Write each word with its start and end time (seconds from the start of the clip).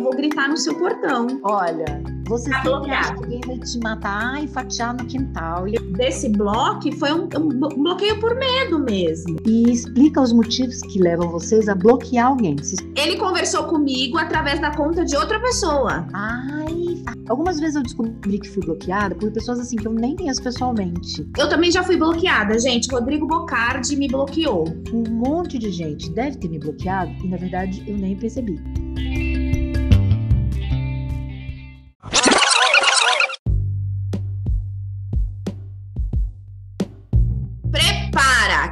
eu 0.00 0.04
vou 0.04 0.12
gritar 0.16 0.48
no 0.48 0.56
seu 0.56 0.74
portão. 0.78 1.26
Olha, 1.42 1.84
você 2.26 2.48
Tá 2.50 2.62
sempre 2.62 2.90
acha 2.90 3.12
que 3.14 3.22
alguém 3.24 3.40
vai 3.46 3.58
te 3.58 3.78
matar 3.80 4.42
e 4.42 4.48
fatiar 4.48 4.96
no 4.96 5.04
quintal. 5.04 5.68
E, 5.68 5.78
Desse 5.92 6.30
bloco 6.30 6.90
foi 6.96 7.12
um, 7.12 7.24
um 7.24 7.48
blo- 7.48 7.68
bloqueio 7.76 8.18
por 8.18 8.34
medo 8.34 8.78
mesmo. 8.78 9.36
e 9.44 9.70
explica 9.70 10.20
os 10.22 10.32
motivos 10.32 10.80
que 10.80 10.98
levam 10.98 11.28
vocês 11.28 11.68
a 11.68 11.74
bloquear 11.74 12.28
alguém. 12.28 12.56
Ele 12.96 13.16
conversou 13.18 13.64
comigo 13.64 14.16
através 14.16 14.58
da 14.60 14.74
conta 14.74 15.04
de 15.04 15.14
outra 15.16 15.38
pessoa. 15.38 16.06
Ai, 16.14 17.02
algumas 17.28 17.60
vezes 17.60 17.76
eu 17.76 17.82
descobri 17.82 18.38
que 18.38 18.48
fui 18.48 18.62
bloqueada 18.64 19.14
por 19.14 19.30
pessoas 19.30 19.60
assim 19.60 19.76
que 19.76 19.86
eu 19.86 19.92
nem 19.92 20.16
conheço 20.16 20.42
pessoalmente. 20.42 21.28
Eu 21.38 21.48
também 21.48 21.70
já 21.70 21.82
fui 21.82 21.96
bloqueada, 21.98 22.58
gente. 22.58 22.90
Rodrigo 22.90 23.26
Bocardi 23.26 23.96
me 23.96 24.08
bloqueou. 24.08 24.64
Um 24.94 25.02
monte 25.10 25.58
de 25.58 25.70
gente 25.70 26.08
deve 26.10 26.38
ter 26.38 26.48
me 26.48 26.58
bloqueado 26.58 27.10
e 27.22 27.28
na 27.28 27.36
verdade 27.36 27.82
eu 27.86 27.98
nem 27.98 28.16
percebi. 28.16 28.58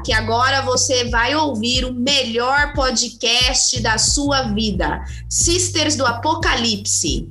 Que 0.09 0.13
agora 0.15 0.63
você 0.63 1.05
vai 1.11 1.35
ouvir 1.37 1.85
o 1.85 1.93
melhor 1.93 2.73
podcast 2.73 3.79
da 3.83 3.99
sua 3.99 4.41
vida. 4.55 5.05
Sisters 5.29 5.97
do 5.97 6.07
Apocalipse. 6.07 7.29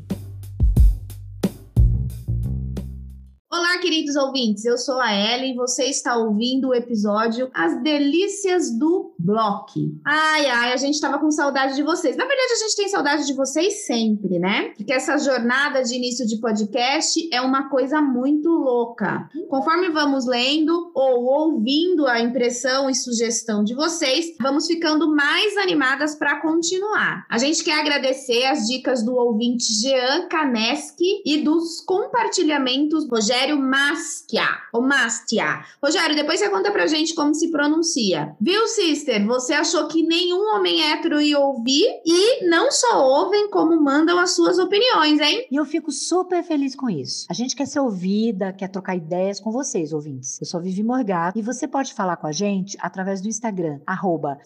Queridos 3.88 4.18
ouvintes. 4.18 4.66
Eu 4.66 4.78
sou 4.78 5.00
a 5.00 5.14
Ellen 5.14 5.54
e 5.54 5.56
você 5.56 5.86
está 5.86 6.18
ouvindo 6.18 6.68
o 6.68 6.74
episódio 6.74 7.50
As 7.54 7.82
Delícias 7.82 8.78
do 8.78 9.14
Bloque. 9.18 9.98
Ai, 10.06 10.46
ai, 10.46 10.74
a 10.74 10.76
gente 10.76 10.96
estava 10.96 11.18
com 11.18 11.32
saudade 11.32 11.74
de 11.74 11.84
vocês. 11.84 12.18
Na 12.18 12.26
verdade, 12.26 12.52
a 12.52 12.64
gente 12.64 12.76
tem 12.76 12.90
saudade 12.90 13.26
de 13.26 13.34
vocês 13.34 13.86
sempre, 13.86 14.40
né? 14.40 14.74
Porque 14.76 14.92
essa 14.92 15.18
jornada 15.18 15.82
de 15.84 15.96
início 15.96 16.28
de 16.28 16.38
podcast 16.42 17.18
é 17.32 17.40
uma 17.40 17.70
coisa 17.70 18.02
muito 18.02 18.50
louca. 18.50 19.30
Conforme 19.48 19.88
vamos 19.88 20.26
lendo 20.26 20.92
ou 20.94 21.24
ouvindo 21.24 22.06
a 22.08 22.20
impressão 22.20 22.90
e 22.90 22.96
sugestão 22.96 23.64
de 23.64 23.74
vocês, 23.74 24.36
vamos 24.42 24.68
ficando 24.68 25.16
mais 25.16 25.56
animadas 25.56 26.14
para 26.14 26.42
continuar. 26.42 27.26
A 27.30 27.38
gente 27.38 27.64
quer 27.64 27.80
agradecer 27.80 28.44
as 28.48 28.68
dicas 28.68 29.02
do 29.02 29.16
ouvinte 29.16 29.72
Jean 29.82 30.28
Kaneski 30.28 31.22
e 31.26 31.38
dos 31.38 31.80
compartilhamentos 31.80 33.08
Rogério 33.10 33.58
Mastia, 33.78 34.48
ou 34.74 34.82
Mastia. 34.82 35.64
Rogério, 35.84 36.16
depois 36.16 36.40
você 36.40 36.50
conta 36.50 36.72
pra 36.72 36.88
gente 36.88 37.14
como 37.14 37.36
se 37.36 37.52
pronuncia. 37.52 38.36
Viu, 38.42 38.68
sister? 38.68 39.24
Você 39.28 39.54
achou 39.54 39.88
que 39.88 40.02
nenhum 40.02 40.56
homem 40.56 40.82
hétero 40.82 41.22
ia 41.22 41.38
ouvir 41.38 41.86
e 42.04 42.50
não 42.50 42.72
só 42.72 43.08
ouvem, 43.08 43.52
como 43.52 43.80
mandam 43.80 44.18
as 44.18 44.32
suas 44.32 44.58
opiniões, 44.58 45.20
hein? 45.20 45.46
E 45.52 45.56
eu 45.56 45.64
fico 45.64 45.92
super 45.92 46.44
feliz 46.44 46.76
com 46.76 46.90
isso. 46.90 47.28
A 47.30 47.34
gente 47.34 47.56
quer 47.56 47.68
ser 47.68 47.80
ouvida, 47.80 48.52
quer 48.52 48.68
trocar 48.68 48.96
ideias 48.96 49.40
com 49.40 49.52
vocês, 49.52 49.94
ouvintes. 49.94 50.42
Eu 50.42 50.48
sou 50.48 50.60
Vivi 50.60 50.82
Morgado 50.82 51.38
e 51.38 51.44
você 51.44 51.68
pode 51.68 51.94
falar 51.94 52.18
com 52.18 52.26
a 52.26 52.32
gente 52.32 52.76
através 52.82 53.22
do 53.22 53.28
Instagram, 53.28 53.80
arroba 53.86 54.40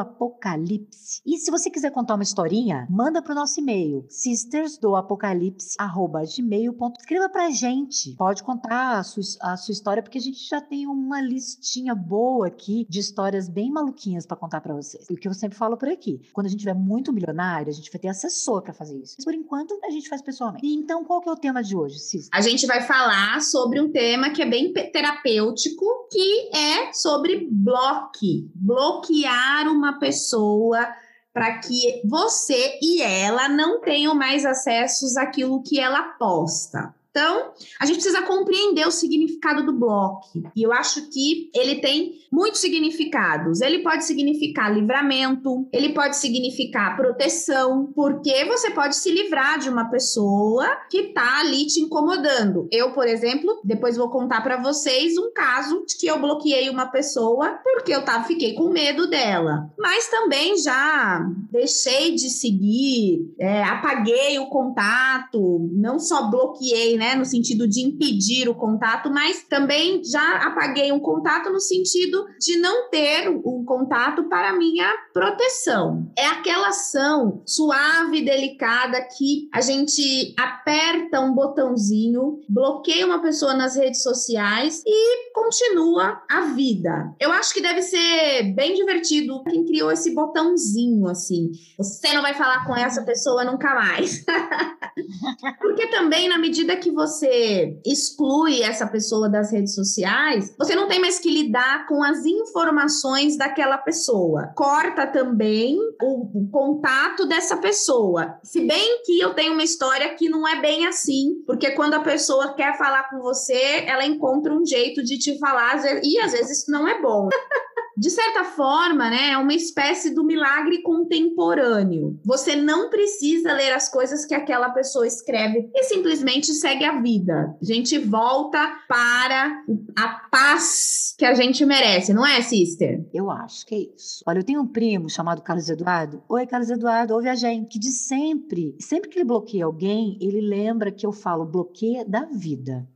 Apocalipse. 0.00 1.22
E 1.24 1.38
se 1.38 1.48
você 1.48 1.70
quiser 1.70 1.92
contar 1.92 2.14
uma 2.16 2.24
historinha, 2.24 2.88
manda 2.90 3.22
pro 3.22 3.36
nosso 3.36 3.60
e-mail, 3.60 4.04
sistersdoapocalipse, 4.08 5.76
arroba 5.78 6.22
gmail.com. 6.24 6.92
Escreva 6.98 7.28
pra 7.28 7.50
gente. 7.50 8.16
Pode 8.16 8.31
contar 8.40 8.98
a 8.98 9.02
sua, 9.02 9.22
a 9.40 9.56
sua 9.56 9.72
história, 9.72 10.00
porque 10.00 10.18
a 10.18 10.20
gente 10.20 10.48
já 10.48 10.60
tem 10.60 10.86
uma 10.86 11.20
listinha 11.20 11.92
boa 11.92 12.46
aqui 12.46 12.86
de 12.88 13.00
histórias 13.00 13.48
bem 13.48 13.68
maluquinhas 13.68 14.24
pra 14.24 14.36
contar 14.36 14.60
pra 14.60 14.74
vocês. 14.74 15.04
O 15.10 15.16
que 15.16 15.26
eu 15.26 15.34
sempre 15.34 15.58
falo 15.58 15.76
por 15.76 15.88
aqui. 15.88 16.20
Quando 16.32 16.46
a 16.46 16.48
gente 16.48 16.60
tiver 16.60 16.74
muito 16.74 17.12
milionário, 17.12 17.68
a 17.68 17.72
gente 17.74 17.90
vai 17.90 18.00
ter 18.00 18.08
assessor 18.08 18.62
pra 18.62 18.72
fazer 18.72 18.96
isso. 18.96 19.16
Mas 19.18 19.24
por 19.24 19.34
enquanto, 19.34 19.76
a 19.84 19.90
gente 19.90 20.08
faz 20.08 20.22
pessoalmente. 20.22 20.64
E 20.64 20.74
então, 20.74 21.04
qual 21.04 21.20
que 21.20 21.28
é 21.28 21.32
o 21.32 21.36
tema 21.36 21.62
de 21.62 21.76
hoje, 21.76 21.98
Cis? 21.98 22.28
A 22.32 22.40
gente 22.40 22.66
vai 22.66 22.82
falar 22.82 23.40
sobre 23.40 23.80
um 23.80 23.90
tema 23.90 24.30
que 24.30 24.40
é 24.40 24.46
bem 24.46 24.72
terapêutico, 24.72 25.84
que 26.10 26.50
é 26.56 26.92
sobre 26.92 27.48
bloque. 27.50 28.48
Bloquear 28.54 29.66
uma 29.68 29.98
pessoa 29.98 30.86
para 31.32 31.58
que 31.58 32.02
você 32.04 32.78
e 32.82 33.00
ela 33.00 33.48
não 33.48 33.80
tenham 33.80 34.14
mais 34.14 34.44
acessos 34.44 35.16
àquilo 35.16 35.62
que 35.62 35.80
ela 35.80 36.02
posta. 36.18 36.94
Então, 37.12 37.52
a 37.78 37.84
gente 37.84 37.96
precisa 37.96 38.22
compreender 38.22 38.88
o 38.88 38.90
significado 38.90 39.66
do 39.66 39.72
bloco. 39.72 40.28
E 40.56 40.62
eu 40.62 40.72
acho 40.72 41.10
que 41.10 41.50
ele 41.54 41.76
tem 41.76 42.21
muitos 42.32 42.60
significados. 42.60 43.60
Ele 43.60 43.80
pode 43.80 44.04
significar 44.04 44.72
livramento, 44.72 45.68
ele 45.70 45.90
pode 45.90 46.16
significar 46.16 46.96
proteção, 46.96 47.92
porque 47.94 48.44
você 48.46 48.70
pode 48.70 48.96
se 48.96 49.12
livrar 49.12 49.58
de 49.58 49.68
uma 49.68 49.90
pessoa 49.90 50.66
que 50.90 51.12
tá 51.12 51.40
ali 51.40 51.66
te 51.66 51.80
incomodando. 51.80 52.66
Eu, 52.72 52.92
por 52.92 53.06
exemplo, 53.06 53.60
depois 53.62 53.98
vou 53.98 54.08
contar 54.08 54.40
para 54.40 54.62
vocês 54.62 55.18
um 55.18 55.30
caso 55.32 55.84
de 55.86 55.98
que 55.98 56.06
eu 56.06 56.18
bloqueei 56.18 56.70
uma 56.70 56.86
pessoa 56.86 57.58
porque 57.62 57.94
eu 57.94 58.04
tava, 58.04 58.24
fiquei 58.24 58.54
com 58.54 58.70
medo 58.70 59.06
dela. 59.08 59.70
Mas 59.78 60.08
também 60.08 60.56
já 60.56 61.20
deixei 61.50 62.14
de 62.14 62.30
seguir, 62.30 63.34
é, 63.38 63.62
apaguei 63.64 64.38
o 64.38 64.46
contato, 64.46 65.68
não 65.72 65.98
só 65.98 66.30
bloqueei, 66.30 66.96
né, 66.96 67.14
no 67.14 67.24
sentido 67.24 67.68
de 67.68 67.82
impedir 67.82 68.48
o 68.48 68.54
contato, 68.54 69.10
mas 69.10 69.42
também 69.42 70.02
já 70.02 70.36
apaguei 70.46 70.90
um 70.92 71.00
contato 71.00 71.50
no 71.50 71.60
sentido 71.60 72.21
de 72.38 72.58
não 72.58 72.88
ter 72.90 73.28
um 73.28 73.64
contato 73.64 74.24
para 74.24 74.56
minha 74.56 74.92
proteção. 75.12 76.10
É 76.16 76.26
aquela 76.26 76.68
ação 76.68 77.42
suave 77.46 78.22
delicada 78.22 79.00
que 79.16 79.48
a 79.52 79.60
gente 79.60 80.34
aperta 80.38 81.20
um 81.20 81.34
botãozinho, 81.34 82.40
bloqueia 82.48 83.06
uma 83.06 83.20
pessoa 83.20 83.54
nas 83.54 83.76
redes 83.76 84.02
sociais 84.02 84.82
e 84.86 85.32
continua 85.32 86.22
a 86.30 86.42
vida. 86.54 87.14
Eu 87.20 87.30
acho 87.32 87.54
que 87.54 87.60
deve 87.60 87.82
ser 87.82 88.52
bem 88.54 88.74
divertido 88.74 89.42
quem 89.44 89.64
criou 89.64 89.90
esse 89.90 90.14
botãozinho 90.14 91.08
assim. 91.08 91.50
Você 91.78 92.12
não 92.12 92.22
vai 92.22 92.34
falar 92.34 92.64
com 92.66 92.76
essa 92.76 93.02
pessoa 93.02 93.44
nunca 93.44 93.74
mais. 93.74 94.24
Porque 95.60 95.86
também, 95.88 96.28
na 96.28 96.38
medida 96.38 96.76
que 96.76 96.90
você 96.90 97.80
exclui 97.84 98.62
essa 98.62 98.86
pessoa 98.86 99.28
das 99.28 99.52
redes 99.52 99.74
sociais, 99.74 100.54
você 100.58 100.74
não 100.74 100.88
tem 100.88 101.00
mais 101.00 101.18
que 101.18 101.30
lidar 101.30 101.86
com 101.86 102.04
as 102.12 102.24
informações 102.26 103.36
daquela 103.36 103.78
pessoa. 103.78 104.52
Corta 104.54 105.06
também 105.06 105.78
o, 106.00 106.44
o 106.44 106.48
contato 106.50 107.26
dessa 107.26 107.56
pessoa. 107.56 108.38
Se 108.42 108.60
bem 108.60 109.02
que 109.04 109.18
eu 109.18 109.34
tenho 109.34 109.54
uma 109.54 109.64
história 109.64 110.14
que 110.14 110.28
não 110.28 110.46
é 110.46 110.60
bem 110.60 110.86
assim, 110.86 111.42
porque 111.46 111.70
quando 111.72 111.94
a 111.94 112.00
pessoa 112.00 112.54
quer 112.54 112.76
falar 112.76 113.08
com 113.10 113.20
você, 113.20 113.84
ela 113.86 114.04
encontra 114.04 114.52
um 114.52 114.64
jeito 114.64 115.02
de 115.02 115.18
te 115.18 115.38
falar, 115.38 115.82
e 116.02 116.18
às 116.18 116.32
vezes 116.32 116.60
isso 116.60 116.70
não 116.70 116.86
é 116.86 117.00
bom. 117.00 117.28
De 117.96 118.10
certa 118.10 118.44
forma, 118.44 119.10
né, 119.10 119.30
é 119.32 119.38
uma 119.38 119.54
espécie 119.54 120.14
do 120.14 120.24
milagre 120.24 120.82
contemporâneo. 120.82 122.18
Você 122.24 122.56
não 122.56 122.88
precisa 122.88 123.52
ler 123.52 123.72
as 123.72 123.90
coisas 123.90 124.24
que 124.24 124.34
aquela 124.34 124.70
pessoa 124.70 125.06
escreve 125.06 125.70
e 125.74 125.84
simplesmente 125.84 126.52
segue 126.52 126.84
a 126.84 127.00
vida. 127.00 127.56
A 127.60 127.64
gente 127.64 127.98
volta 127.98 128.58
para 128.88 129.62
a 129.96 130.08
paz 130.30 131.14
que 131.18 131.24
a 131.24 131.34
gente 131.34 131.64
merece, 131.64 132.12
não 132.12 132.26
é, 132.26 132.40
sister? 132.40 133.06
Eu 133.12 133.30
acho 133.30 133.66
que 133.66 133.74
é 133.74 133.78
isso. 133.96 134.22
Olha, 134.26 134.38
eu 134.38 134.44
tenho 134.44 134.62
um 134.62 134.66
primo 134.66 135.08
chamado 135.08 135.42
Carlos 135.42 135.68
Eduardo. 135.68 136.22
Oi, 136.28 136.46
Carlos 136.46 136.70
Eduardo, 136.70 137.14
ouve 137.14 137.28
a 137.28 137.34
gente. 137.34 137.72
Que 137.72 137.78
de 137.78 137.90
sempre, 137.90 138.74
sempre 138.80 139.08
que 139.08 139.18
ele 139.18 139.24
bloqueia 139.24 139.64
alguém, 139.64 140.18
ele 140.20 140.40
lembra 140.40 140.90
que 140.90 141.06
eu 141.06 141.12
falo 141.12 141.44
bloqueia 141.44 142.04
da 142.04 142.24
vida. 142.24 142.86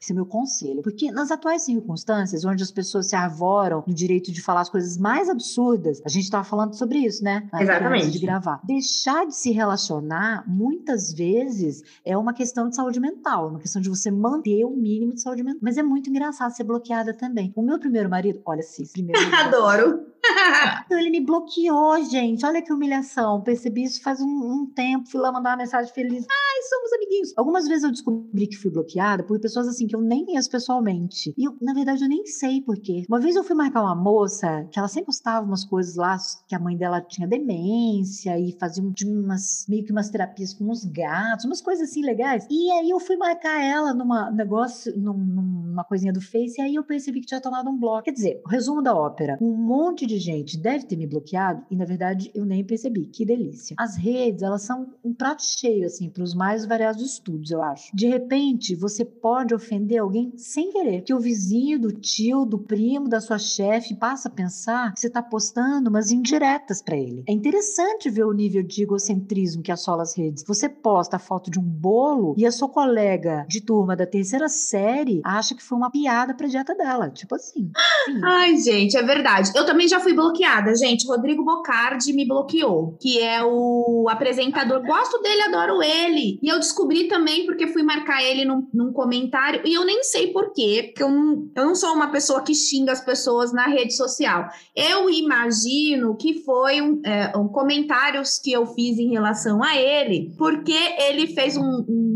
Esse 0.00 0.12
é 0.12 0.14
meu 0.14 0.26
conselho. 0.26 0.82
Porque 0.82 1.10
nas 1.10 1.30
atuais 1.30 1.62
circunstâncias, 1.62 2.44
onde 2.44 2.62
as 2.62 2.70
pessoas 2.70 3.08
se 3.08 3.16
arvoram 3.16 3.84
no 3.86 3.94
direito 3.94 4.32
de 4.32 4.40
falar 4.40 4.60
as 4.60 4.68
coisas 4.68 4.96
mais 4.96 5.28
absurdas, 5.28 6.00
a 6.04 6.08
gente 6.08 6.24
estava 6.24 6.44
falando 6.44 6.74
sobre 6.74 6.98
isso, 6.98 7.22
né? 7.24 7.48
Antes 7.52 7.68
Exatamente. 7.68 8.10
De 8.10 8.18
gravar. 8.18 8.60
Deixar 8.64 9.26
de 9.26 9.34
se 9.34 9.50
relacionar, 9.50 10.44
muitas 10.46 11.12
vezes, 11.12 11.82
é 12.04 12.16
uma 12.16 12.32
questão 12.32 12.68
de 12.68 12.76
saúde 12.76 13.00
mental, 13.00 13.46
é 13.46 13.50
uma 13.50 13.60
questão 13.60 13.80
de 13.80 13.88
você 13.88 14.10
manter 14.10 14.64
o 14.64 14.70
mínimo 14.70 15.14
de 15.14 15.20
saúde 15.20 15.42
mental. 15.42 15.60
Mas 15.62 15.76
é 15.76 15.82
muito 15.82 16.10
engraçado 16.10 16.52
ser 16.52 16.64
bloqueada 16.64 17.14
também. 17.14 17.52
O 17.56 17.62
meu 17.62 17.78
primeiro 17.78 18.08
marido, 18.08 18.40
olha, 18.44 18.62
sim, 18.62 18.84
primeiro 18.92 19.20
marido, 19.30 19.56
Adoro. 19.56 20.15
então 20.86 20.98
ele 20.98 21.10
me 21.10 21.20
bloqueou, 21.20 22.02
gente. 22.04 22.44
Olha 22.44 22.62
que 22.62 22.72
humilhação. 22.72 23.40
Percebi 23.42 23.84
isso 23.84 24.02
faz 24.02 24.20
um, 24.20 24.26
um 24.26 24.66
tempo. 24.74 25.08
Fui 25.08 25.20
lá 25.20 25.32
mandar 25.32 25.50
uma 25.50 25.56
mensagem 25.58 25.92
feliz. 25.92 26.24
Ai, 26.28 26.62
somos 26.68 26.92
amiguinhos. 26.92 27.32
Algumas 27.36 27.66
vezes 27.68 27.84
eu 27.84 27.90
descobri 27.90 28.46
que 28.46 28.56
fui 28.56 28.70
bloqueada 28.70 29.22
por 29.24 29.38
pessoas 29.40 29.68
assim 29.68 29.86
que 29.86 29.94
eu 29.96 30.00
nem 30.00 30.24
conheço 30.24 30.50
pessoalmente. 30.50 31.34
E 31.36 31.44
eu, 31.46 31.56
na 31.60 31.72
verdade, 31.74 32.02
eu 32.02 32.08
nem 32.08 32.24
sei 32.26 32.60
por 32.62 32.76
quê. 32.78 33.04
Uma 33.08 33.20
vez 33.20 33.36
eu 33.36 33.44
fui 33.44 33.54
marcar 33.56 33.82
uma 33.82 33.94
moça 33.94 34.66
que 34.70 34.78
ela 34.78 34.88
sempre 34.88 35.06
postava 35.06 35.44
umas 35.46 35.64
coisas 35.64 35.96
lá 35.96 36.16
que 36.48 36.54
a 36.54 36.58
mãe 36.58 36.76
dela 36.76 37.00
tinha 37.00 37.26
demência 37.28 38.38
e 38.38 38.56
fazia 38.58 38.82
um- 38.82 38.92
umas 39.24 39.66
meio 39.68 39.84
que 39.84 39.92
umas 39.92 40.10
terapias 40.10 40.52
com 40.54 40.64
uns 40.70 40.84
gatos, 40.84 41.44
umas 41.44 41.60
coisas 41.60 41.88
assim 41.88 42.02
legais. 42.02 42.46
E 42.50 42.70
aí 42.72 42.90
eu 42.90 42.98
fui 43.00 43.16
marcar 43.16 43.62
ela 43.62 43.92
numa 43.94 44.30
negócio, 44.30 44.92
num- 44.98 45.12
numa 45.16 45.84
coisinha 45.84 46.12
do 46.12 46.20
Face, 46.20 46.54
e 46.58 46.62
aí 46.62 46.74
eu 46.74 46.84
percebi 46.84 47.20
que 47.20 47.26
tinha 47.26 47.40
tomado 47.40 47.68
um 47.70 47.78
bloco. 47.78 48.04
Quer 48.04 48.12
dizer, 48.12 48.40
resumo 48.48 48.82
da 48.82 48.94
ópera: 48.94 49.36
um 49.40 49.54
monte 49.56 50.06
de 50.06 50.15
de 50.16 50.24
gente 50.24 50.56
deve 50.56 50.86
ter 50.86 50.96
me 50.96 51.06
bloqueado 51.06 51.64
e, 51.70 51.76
na 51.76 51.84
verdade, 51.84 52.30
eu 52.34 52.44
nem 52.44 52.64
percebi. 52.64 53.06
Que 53.06 53.24
delícia. 53.24 53.76
As 53.78 53.96
redes, 53.96 54.42
elas 54.42 54.62
são 54.62 54.94
um 55.04 55.12
prato 55.12 55.42
cheio, 55.42 55.86
assim, 55.86 56.08
para 56.08 56.22
os 56.22 56.34
mais 56.34 56.64
variados 56.64 57.02
estudos, 57.02 57.50
eu 57.50 57.62
acho. 57.62 57.94
De 57.94 58.06
repente, 58.06 58.74
você 58.74 59.04
pode 59.04 59.54
ofender 59.54 59.98
alguém 59.98 60.32
sem 60.36 60.72
querer. 60.72 61.02
Que 61.02 61.14
o 61.14 61.20
vizinho, 61.20 61.78
do 61.78 61.92
tio, 61.92 62.44
do 62.44 62.58
primo, 62.58 63.08
da 63.08 63.20
sua 63.20 63.38
chefe 63.38 63.94
passa 63.94 64.28
a 64.28 64.32
pensar 64.32 64.92
que 64.94 65.00
você 65.00 65.06
está 65.08 65.22
postando 65.22 65.90
umas 65.90 66.10
indiretas 66.10 66.82
para 66.82 66.96
ele. 66.96 67.22
É 67.28 67.32
interessante 67.32 68.08
ver 68.08 68.24
o 68.24 68.32
nível 68.32 68.62
de 68.62 68.82
egocentrismo 68.82 69.62
que 69.62 69.72
assola 69.72 70.02
as 70.02 70.16
redes. 70.16 70.44
Você 70.46 70.68
posta 70.68 71.16
a 71.16 71.20
foto 71.20 71.50
de 71.50 71.58
um 71.58 71.62
bolo 71.62 72.34
e 72.36 72.46
a 72.46 72.52
sua 72.52 72.68
colega 72.68 73.44
de 73.48 73.60
turma 73.60 73.96
da 73.96 74.06
terceira 74.06 74.48
série 74.48 75.20
acha 75.24 75.54
que 75.54 75.62
foi 75.62 75.76
uma 75.76 75.90
piada 75.90 76.34
pra 76.34 76.46
dieta 76.46 76.74
dela. 76.74 77.10
Tipo 77.10 77.34
assim. 77.34 77.70
Sim. 78.06 78.20
Ai, 78.22 78.56
gente, 78.56 78.96
é 78.96 79.02
verdade. 79.02 79.50
Eu 79.54 79.64
também 79.64 79.88
já 79.88 80.00
fui 80.06 80.14
bloqueada, 80.14 80.72
gente. 80.76 81.06
Rodrigo 81.06 81.44
Bocardi 81.44 82.12
me 82.12 82.24
bloqueou, 82.24 82.96
que 83.00 83.20
é 83.20 83.42
o 83.44 84.06
apresentador. 84.08 84.80
Gosto 84.86 85.20
dele, 85.20 85.42
adoro 85.42 85.82
ele. 85.82 86.38
E 86.40 86.48
eu 86.48 86.60
descobri 86.60 87.08
também 87.08 87.44
porque 87.44 87.66
fui 87.66 87.82
marcar 87.82 88.22
ele 88.22 88.44
num, 88.44 88.68
num 88.72 88.92
comentário 88.92 89.62
e 89.64 89.74
eu 89.74 89.84
nem 89.84 90.04
sei 90.04 90.28
porquê, 90.28 90.84
porque 90.86 91.02
eu 91.02 91.10
não, 91.10 91.48
eu 91.56 91.64
não 91.66 91.74
sou 91.74 91.92
uma 91.92 92.12
pessoa 92.12 92.42
que 92.42 92.54
xinga 92.54 92.92
as 92.92 93.04
pessoas 93.04 93.52
na 93.52 93.66
rede 93.66 93.96
social. 93.96 94.46
Eu 94.76 95.10
imagino 95.10 96.16
que 96.16 96.44
foi 96.44 96.80
um, 96.80 97.00
é, 97.04 97.36
um 97.36 97.48
comentários 97.48 98.38
que 98.38 98.52
eu 98.52 98.64
fiz 98.66 98.98
em 98.98 99.10
relação 99.10 99.60
a 99.62 99.76
ele, 99.76 100.32
porque 100.38 100.76
ele 101.08 101.26
fez 101.26 101.56
um, 101.56 101.84
um, 101.88 102.15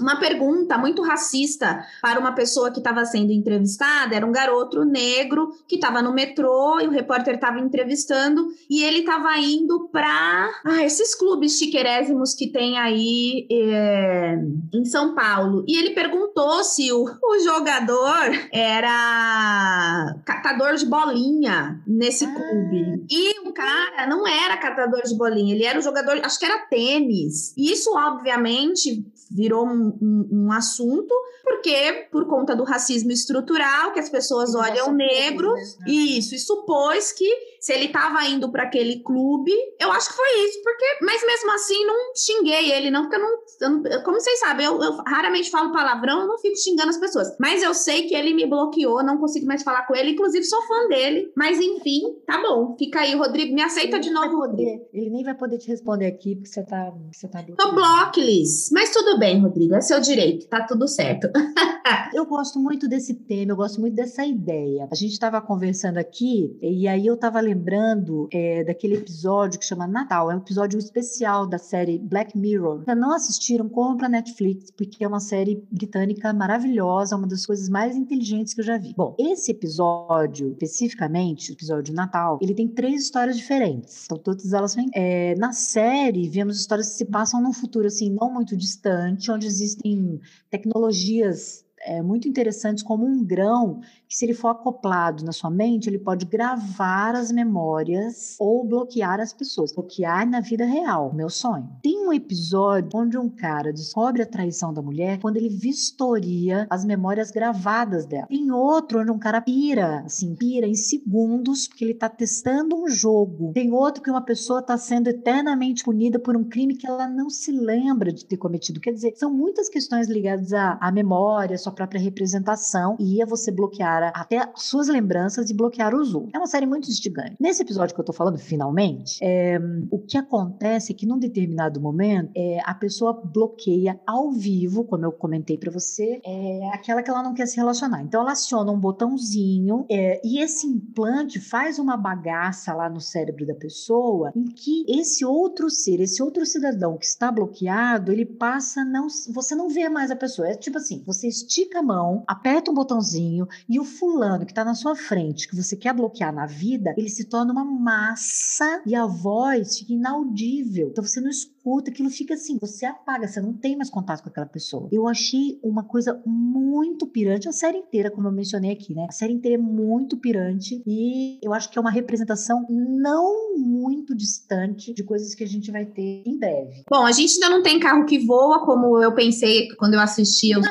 uma 0.00 0.16
pergunta 0.16 0.78
muito 0.78 1.02
racista 1.02 1.84
para 2.00 2.18
uma 2.18 2.32
pessoa 2.32 2.70
que 2.70 2.78
estava 2.78 3.04
sendo 3.04 3.32
entrevistada. 3.32 4.14
Era 4.14 4.26
um 4.26 4.32
garoto 4.32 4.84
negro 4.84 5.52
que 5.68 5.76
estava 5.76 6.02
no 6.02 6.12
metrô 6.12 6.80
e 6.80 6.86
o 6.86 6.90
repórter 6.90 7.34
estava 7.34 7.58
entrevistando 7.58 8.48
e 8.68 8.82
ele 8.82 9.00
estava 9.00 9.36
indo 9.38 9.88
para 9.92 10.50
ah, 10.64 10.84
esses 10.84 11.14
clubes 11.14 11.58
chiquerésimos 11.58 12.34
que 12.34 12.50
tem 12.50 12.78
aí 12.78 13.46
é, 13.50 14.36
em 14.74 14.84
São 14.84 15.14
Paulo. 15.14 15.64
E 15.66 15.78
ele 15.78 15.90
perguntou 15.90 16.62
se 16.64 16.92
o, 16.92 17.04
o 17.04 17.38
jogador 17.40 18.30
era 18.52 20.16
catador 20.24 20.74
de 20.74 20.86
bolinha 20.86 21.80
nesse 21.86 22.24
ah. 22.24 22.32
clube. 22.32 23.04
E 23.10 23.48
o 23.48 23.52
cara 23.52 24.06
não 24.06 24.26
era 24.26 24.56
catador 24.56 25.02
de 25.02 25.16
bolinha, 25.16 25.54
ele 25.54 25.64
era 25.64 25.78
o 25.78 25.82
jogador, 25.82 26.20
acho 26.24 26.38
que 26.38 26.44
era 26.44 26.66
tênis. 26.66 27.54
E 27.56 27.72
isso, 27.72 27.90
obviamente, 27.94 29.04
virou 29.30 29.64
um, 29.64 29.96
um, 30.02 30.28
um 30.32 30.52
assunto, 30.52 31.14
porque 31.44 32.08
por 32.10 32.26
conta 32.26 32.56
do 32.56 32.64
racismo 32.64 33.12
estrutural, 33.12 33.92
que 33.92 34.00
as 34.00 34.08
pessoas 34.08 34.54
olham 34.54 34.92
negros, 34.92 35.78
né? 35.78 35.90
isso, 35.90 36.34
e 36.34 36.38
supôs 36.38 37.12
que 37.12 37.30
se 37.60 37.74
ele 37.74 37.86
estava 37.86 38.24
indo 38.24 38.50
para 38.50 38.62
aquele 38.62 39.00
clube, 39.00 39.52
eu 39.78 39.92
acho 39.92 40.08
que 40.08 40.16
foi 40.16 40.46
isso, 40.46 40.62
porque, 40.62 40.84
mas 41.02 41.22
mesmo 41.24 41.52
assim 41.52 41.84
não 41.84 41.94
xinguei 42.16 42.72
ele, 42.72 42.90
não, 42.90 43.02
porque 43.02 43.16
eu 43.16 43.20
não, 43.20 43.86
eu 43.86 44.02
como 44.02 44.18
vocês 44.18 44.40
sabem, 44.40 44.64
eu, 44.64 44.80
eu, 44.80 44.96
raramente 45.06 45.50
falo 45.50 45.70
palavrão, 45.70 46.22
eu 46.22 46.26
não 46.26 46.38
fico 46.38 46.56
xingando 46.56 46.88
as 46.88 46.96
pessoas, 46.96 47.36
mas 47.38 47.62
eu 47.62 47.74
sei 47.74 48.08
que 48.08 48.14
ele 48.14 48.32
me 48.32 48.46
bloqueou, 48.46 49.04
não 49.04 49.18
consigo 49.18 49.46
mais 49.46 49.62
falar 49.62 49.86
com 49.86 49.94
ele, 49.94 50.12
inclusive 50.12 50.42
sou 50.44 50.62
fã 50.62 50.88
dele, 50.88 51.30
mas 51.36 51.60
enfim, 51.60 52.00
tá 52.26 52.40
bom, 52.40 52.74
fica 52.78 53.00
aí, 53.00 53.14
Rodrigo, 53.14 53.54
me 53.54 53.62
aceita 53.62 53.96
ele 53.96 54.04
de 54.04 54.10
novo, 54.10 54.38
Rodrigo. 54.38 54.88
Ele 54.92 55.10
nem 55.10 55.22
vai 55.22 55.34
poder 55.34 55.58
te 55.58 55.68
responder 55.68 56.06
aqui, 56.06 56.36
porque 56.36 56.48
você 56.48 56.64
tá, 56.64 56.92
você 57.12 57.28
tá 57.28 57.44
Tô 57.58 57.74
blocklist, 57.74 58.72
mas 58.72 58.90
tudo 58.90 59.18
bem, 59.18 59.38
Rodrigo, 59.38 59.74
é 59.74 59.82
seu 59.82 60.00
direito, 60.00 60.48
tá 60.48 60.64
tudo 60.64 60.88
certo. 60.88 61.28
eu 62.14 62.24
gosto 62.24 62.58
muito 62.58 62.88
desse 62.88 63.14
tema, 63.14 63.52
eu 63.52 63.56
gosto 63.56 63.80
muito 63.80 63.94
dessa 63.94 64.24
ideia. 64.24 64.88
A 64.90 64.94
gente 64.94 65.12
estava 65.12 65.40
conversando 65.42 65.98
aqui, 65.98 66.56
e 66.62 66.88
aí 66.88 67.06
eu 67.06 67.14
estava 67.14 67.40
lembrando 67.50 68.28
é, 68.32 68.64
daquele 68.64 68.94
episódio 68.96 69.58
que 69.58 69.64
chama 69.64 69.86
Natal. 69.86 70.30
É 70.30 70.34
um 70.34 70.38
episódio 70.38 70.78
especial 70.78 71.46
da 71.46 71.58
série 71.58 71.98
Black 71.98 72.38
Mirror. 72.38 72.84
Se 72.84 72.94
não 72.94 73.12
assistiram, 73.12 73.68
corram 73.68 73.96
pra 73.96 74.08
Netflix, 74.08 74.70
porque 74.70 75.04
é 75.04 75.08
uma 75.08 75.20
série 75.20 75.62
britânica 75.70 76.32
maravilhosa, 76.32 77.16
uma 77.16 77.26
das 77.26 77.44
coisas 77.44 77.68
mais 77.68 77.96
inteligentes 77.96 78.54
que 78.54 78.60
eu 78.60 78.64
já 78.64 78.78
vi. 78.78 78.94
Bom, 78.96 79.16
esse 79.18 79.50
episódio, 79.50 80.52
especificamente, 80.52 81.50
o 81.50 81.54
episódio 81.54 81.94
Natal, 81.94 82.38
ele 82.40 82.54
tem 82.54 82.68
três 82.68 83.02
histórias 83.02 83.36
diferentes. 83.36 84.04
Então, 84.04 84.18
todas 84.18 84.52
elas 84.52 84.74
vêm. 84.74 84.88
É, 84.94 85.34
na 85.36 85.52
série, 85.52 86.28
vemos 86.28 86.58
histórias 86.58 86.90
que 86.90 86.94
se 86.94 87.04
passam 87.04 87.42
num 87.42 87.52
futuro, 87.52 87.86
assim, 87.86 88.10
não 88.10 88.32
muito 88.32 88.56
distante, 88.56 89.30
onde 89.30 89.46
existem 89.46 90.20
tecnologias 90.48 91.64
é, 91.82 92.02
muito 92.02 92.28
interessantes 92.28 92.82
como 92.82 93.06
um 93.06 93.24
grão 93.24 93.80
que 94.08 94.16
se 94.16 94.24
ele 94.24 94.34
for 94.34 94.48
acoplado 94.48 95.24
na 95.24 95.32
sua 95.32 95.50
mente, 95.50 95.88
ele 95.88 95.98
pode 95.98 96.26
gravar 96.26 97.14
as 97.14 97.30
memórias 97.30 98.36
ou 98.38 98.66
bloquear 98.66 99.20
as 99.20 99.32
pessoas. 99.32 99.72
Bloquear 99.72 100.28
na 100.28 100.40
vida 100.40 100.64
real, 100.64 101.12
meu 101.14 101.30
sonho. 101.30 101.68
Tem 101.82 102.06
um 102.06 102.12
episódio 102.12 102.90
onde 102.94 103.16
um 103.16 103.28
cara 103.28 103.72
descobre 103.72 104.22
a 104.22 104.26
traição 104.26 104.74
da 104.74 104.82
mulher 104.82 105.20
quando 105.20 105.36
ele 105.36 105.48
vistoria 105.48 106.66
as 106.68 106.84
memórias 106.84 107.30
gravadas 107.30 108.04
dela. 108.04 108.26
Tem 108.26 108.50
outro 108.50 109.00
onde 109.00 109.10
um 109.10 109.18
cara 109.18 109.40
pira, 109.40 110.00
assim, 110.00 110.34
pira 110.34 110.66
em 110.66 110.74
segundos 110.74 111.68
porque 111.68 111.84
ele 111.84 111.94
tá 111.94 112.08
testando 112.08 112.76
um 112.76 112.88
jogo. 112.88 113.52
Tem 113.52 113.72
outro 113.72 114.02
que 114.02 114.10
uma 114.10 114.22
pessoa 114.22 114.60
tá 114.60 114.76
sendo 114.76 115.08
eternamente 115.08 115.84
punida 115.84 116.18
por 116.18 116.36
um 116.36 116.44
crime 116.44 116.74
que 116.74 116.86
ela 116.86 117.08
não 117.08 117.30
se 117.30 117.52
lembra 117.52 118.12
de 118.12 118.24
ter 118.24 118.36
cometido. 118.36 118.80
Quer 118.80 118.92
dizer, 118.92 119.14
são 119.16 119.32
muitas 119.32 119.68
questões 119.68 120.08
ligadas 120.08 120.52
à, 120.52 120.78
à 120.80 120.90
memória, 120.90 121.54
à 121.54 121.58
sua 121.58 121.69
própria 121.70 122.00
representação 122.00 122.96
e 122.98 123.22
a 123.22 123.26
você 123.26 123.50
bloquear 123.50 124.12
até 124.14 124.50
suas 124.56 124.88
lembranças 124.88 125.50
e 125.50 125.54
bloquear 125.54 125.94
os 125.94 126.14
outros. 126.14 126.34
É 126.34 126.38
uma 126.38 126.46
série 126.46 126.66
muito 126.66 126.88
instigante. 126.88 127.36
Nesse 127.40 127.62
episódio 127.62 127.94
que 127.94 128.00
eu 128.00 128.04
tô 128.04 128.12
falando, 128.12 128.38
finalmente, 128.38 129.18
é, 129.22 129.58
o 129.90 129.98
que 129.98 130.16
acontece 130.16 130.92
é 130.92 130.94
que 130.94 131.06
num 131.06 131.18
determinado 131.18 131.80
momento, 131.80 132.30
é, 132.36 132.58
a 132.64 132.74
pessoa 132.74 133.12
bloqueia 133.12 134.00
ao 134.06 134.30
vivo, 134.32 134.84
como 134.84 135.04
eu 135.04 135.12
comentei 135.12 135.56
para 135.56 135.70
você, 135.70 136.20
é, 136.24 136.70
aquela 136.72 137.02
que 137.02 137.10
ela 137.10 137.22
não 137.22 137.34
quer 137.34 137.46
se 137.46 137.56
relacionar. 137.56 138.02
Então 138.02 138.20
ela 138.20 138.32
aciona 138.32 138.70
um 138.70 138.78
botãozinho 138.78 139.86
é, 139.90 140.20
e 140.24 140.40
esse 140.40 140.66
implante 140.66 141.40
faz 141.40 141.78
uma 141.78 141.96
bagaça 141.96 142.74
lá 142.74 142.88
no 142.88 143.00
cérebro 143.00 143.46
da 143.46 143.54
pessoa 143.54 144.32
em 144.34 144.44
que 144.44 144.84
esse 144.88 145.24
outro 145.24 145.70
ser, 145.70 146.00
esse 146.00 146.22
outro 146.22 146.44
cidadão 146.46 146.96
que 146.96 147.06
está 147.06 147.30
bloqueado, 147.30 148.12
ele 148.12 148.24
passa 148.24 148.84
não, 148.84 149.06
você 149.32 149.54
não 149.54 149.68
vê 149.68 149.88
mais 149.88 150.10
a 150.10 150.16
pessoa. 150.16 150.48
É 150.48 150.54
tipo 150.54 150.78
assim, 150.78 151.02
você 151.06 151.28
estica 151.28 151.59
a 151.78 151.82
mão, 151.82 152.24
aperta 152.26 152.70
um 152.70 152.74
botãozinho 152.74 153.46
e 153.68 153.78
o 153.78 153.84
fulano 153.84 154.44
que 154.44 154.52
está 154.52 154.64
na 154.64 154.74
sua 154.74 154.94
frente, 154.96 155.48
que 155.48 155.56
você 155.56 155.76
quer 155.76 155.94
bloquear 155.94 156.32
na 156.32 156.46
vida, 156.46 156.94
ele 156.96 157.08
se 157.08 157.24
torna 157.24 157.52
uma 157.52 157.64
massa 157.64 158.82
e 158.86 158.94
a 158.94 159.06
voz 159.06 159.78
fica 159.78 159.92
inaudível. 159.92 160.88
Então 160.88 161.04
você 161.04 161.20
não 161.20 161.30
escuta, 161.30 161.59
aquilo 161.90 162.10
fica 162.10 162.34
assim, 162.34 162.58
você 162.60 162.86
apaga, 162.86 163.26
você 163.26 163.40
não 163.40 163.52
tem 163.52 163.76
mais 163.76 163.90
contato 163.90 164.22
com 164.22 164.28
aquela 164.28 164.46
pessoa. 164.46 164.88
Eu 164.90 165.06
achei 165.06 165.58
uma 165.62 165.84
coisa 165.84 166.20
muito 166.26 167.06
pirante, 167.06 167.48
a 167.48 167.52
série 167.52 167.78
inteira, 167.78 168.10
como 168.10 168.28
eu 168.28 168.32
mencionei 168.32 168.72
aqui, 168.72 168.94
né? 168.94 169.06
A 169.08 169.12
série 169.12 169.32
inteira 169.32 169.56
é 169.56 169.62
muito 169.62 170.16
pirante 170.16 170.82
e 170.86 171.38
eu 171.42 171.52
acho 171.52 171.70
que 171.70 171.78
é 171.78 171.80
uma 171.80 171.90
representação 171.90 172.66
não 172.68 173.56
muito 173.56 174.14
distante 174.14 174.92
de 174.94 175.02
coisas 175.04 175.34
que 175.34 175.44
a 175.44 175.46
gente 175.46 175.70
vai 175.70 175.84
ter 175.84 176.22
em 176.26 176.38
breve. 176.38 176.84
Bom, 176.90 177.04
a 177.04 177.12
gente 177.12 177.34
ainda 177.34 177.50
não 177.50 177.62
tem 177.62 177.78
carro 177.78 178.04
que 178.06 178.18
voa, 178.18 178.64
como 178.64 179.02
eu 179.02 179.14
pensei 179.14 179.68
quando 179.76 179.94
eu 179.94 180.00
assisti. 180.00 180.50
Eu... 180.50 180.60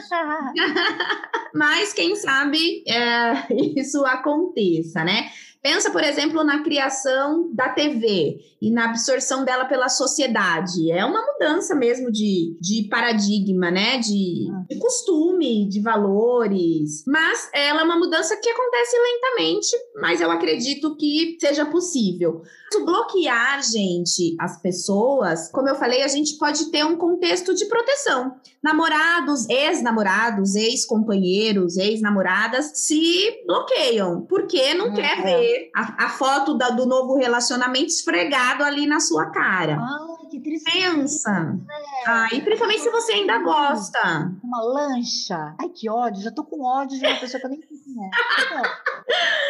Mas 1.54 1.94
quem 1.94 2.16
sabe 2.16 2.84
é, 2.88 3.54
isso 3.80 4.06
aconteça, 4.06 5.04
né? 5.04 5.30
Pensa, 5.62 5.92
por 5.92 6.02
exemplo, 6.02 6.44
na 6.44 6.64
criação 6.64 7.54
da 7.54 7.70
TV 7.70 8.40
e 8.62 8.72
na 8.72 8.86
absorção 8.86 9.44
dela 9.44 9.66
pela 9.66 9.90
sociedade. 9.90 10.90
É 10.90 11.04
uma 11.04 11.22
mudança 11.22 11.76
mesmo 11.76 12.10
de, 12.10 12.58
de 12.62 12.88
paradigma, 12.90 13.70
né? 13.70 13.98
De, 13.98 14.48
de 14.70 14.80
costume, 14.80 15.68
de 15.68 15.82
valores. 15.82 17.04
Mas 17.06 17.50
ela 17.54 17.82
é 17.82 17.84
uma 17.84 18.00
mudança 18.00 18.38
que 18.38 18.50
acontece 18.50 18.96
lentamente, 18.98 19.70
mas 20.02 20.22
eu 20.22 20.32
acredito 20.32 20.96
que 20.96 21.38
seja 21.40 21.66
possível. 21.66 22.42
Bloquear, 22.86 23.62
gente, 23.64 24.36
as 24.40 24.62
pessoas, 24.62 25.50
como 25.52 25.68
eu 25.68 25.76
falei, 25.76 26.04
a 26.04 26.08
gente 26.08 26.38
pode 26.38 26.70
ter 26.72 26.86
um 26.86 26.96
contexto 26.96 27.54
de 27.56 27.66
proteção. 27.66 28.36
Namorados, 28.62 29.50
ex-namorados, 29.50 30.56
ex-companheiros, 30.56 31.78
ex-namoradas 31.78 32.72
se 32.76 33.44
bloqueiam, 33.46 34.22
porque 34.22 34.74
não 34.74 34.90
hum, 34.90 34.94
quer 34.94 35.20
é. 35.20 35.22
ver 35.22 35.72
a, 35.76 36.06
a 36.06 36.10
foto 36.10 36.54
da, 36.56 36.70
do 36.70 36.86
novo 36.86 37.16
relacionamento 37.16 37.88
esfregado 37.88 38.64
ali 38.64 38.86
na 38.86 39.00
sua 39.00 39.28
cara. 39.28 39.80
Ah, 39.80 40.28
que 40.30 40.40
tristeza. 40.40 40.96
Pensa. 40.96 41.60
É. 41.70 42.10
Ah, 42.10 42.28
e 42.32 42.42
principalmente 42.42 42.82
se 42.82 42.90
você 42.90 43.14
ainda 43.14 43.40
gosta. 43.40 44.32
Uma 44.44 44.62
lancha. 44.62 45.56
Ai, 45.60 45.70
que 45.70 45.90
ódio. 45.90 46.22
Já 46.22 46.32
tô 46.32 46.44
com 46.44 46.64
ódio 46.64 47.00
de 47.00 47.06
uma 47.06 47.20
pessoa 47.20 47.40
que 47.40 47.46
eu 47.48 47.50
nem 47.50 47.62
conheço. 47.62 47.80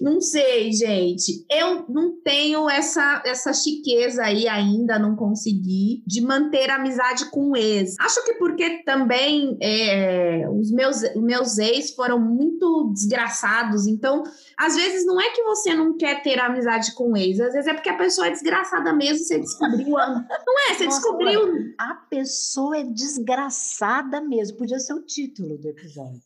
Não 0.00 0.20
sei, 0.20 0.72
gente. 0.72 1.44
Eu 1.50 1.84
não 1.88 2.20
tenho 2.22 2.68
essa, 2.68 3.22
essa 3.24 3.52
chiqueza 3.52 4.22
aí 4.22 4.46
ainda, 4.46 4.98
não 4.98 5.16
consegui, 5.16 6.02
de 6.06 6.20
manter 6.20 6.70
amizade 6.70 7.30
com 7.30 7.50
o 7.50 7.56
ex. 7.56 7.96
Acho 7.98 8.24
que 8.24 8.34
porque 8.34 8.82
também 8.84 9.56
é, 9.60 10.48
os 10.48 10.70
meus, 10.70 11.02
meus 11.16 11.58
ex 11.58 11.94
foram 11.94 12.18
muito 12.18 12.90
desgraçados, 12.92 13.86
então 13.86 14.22
às 14.56 14.76
vezes 14.76 15.04
não 15.06 15.20
é 15.20 15.30
que 15.30 15.42
você 15.42 15.74
não 15.74 15.96
quer 15.96 16.22
ter 16.22 16.38
amizade 16.38 16.94
com 16.94 17.12
o 17.12 17.16
ex, 17.16 17.40
às 17.40 17.52
vezes 17.52 17.68
é 17.68 17.74
porque 17.74 17.88
a 17.88 17.96
pessoa 17.96 18.28
é 18.28 18.30
desgraçada 18.30 18.92
mesmo, 18.92 19.24
você 19.24 19.38
descobriu. 19.38 19.98
A... 19.98 20.08
Não 20.08 20.70
é, 20.70 20.74
você 20.74 20.84
Nossa, 20.84 21.00
descobriu. 21.00 21.40
Olha, 21.40 21.74
a 21.78 21.94
pessoa 21.94 22.78
é 22.78 22.84
desgraçada 22.84 24.20
mesmo, 24.20 24.58
podia 24.58 24.78
ser 24.78 24.94
o 24.94 25.02
título 25.02 25.58
do 25.58 25.68
episódio. 25.68 26.20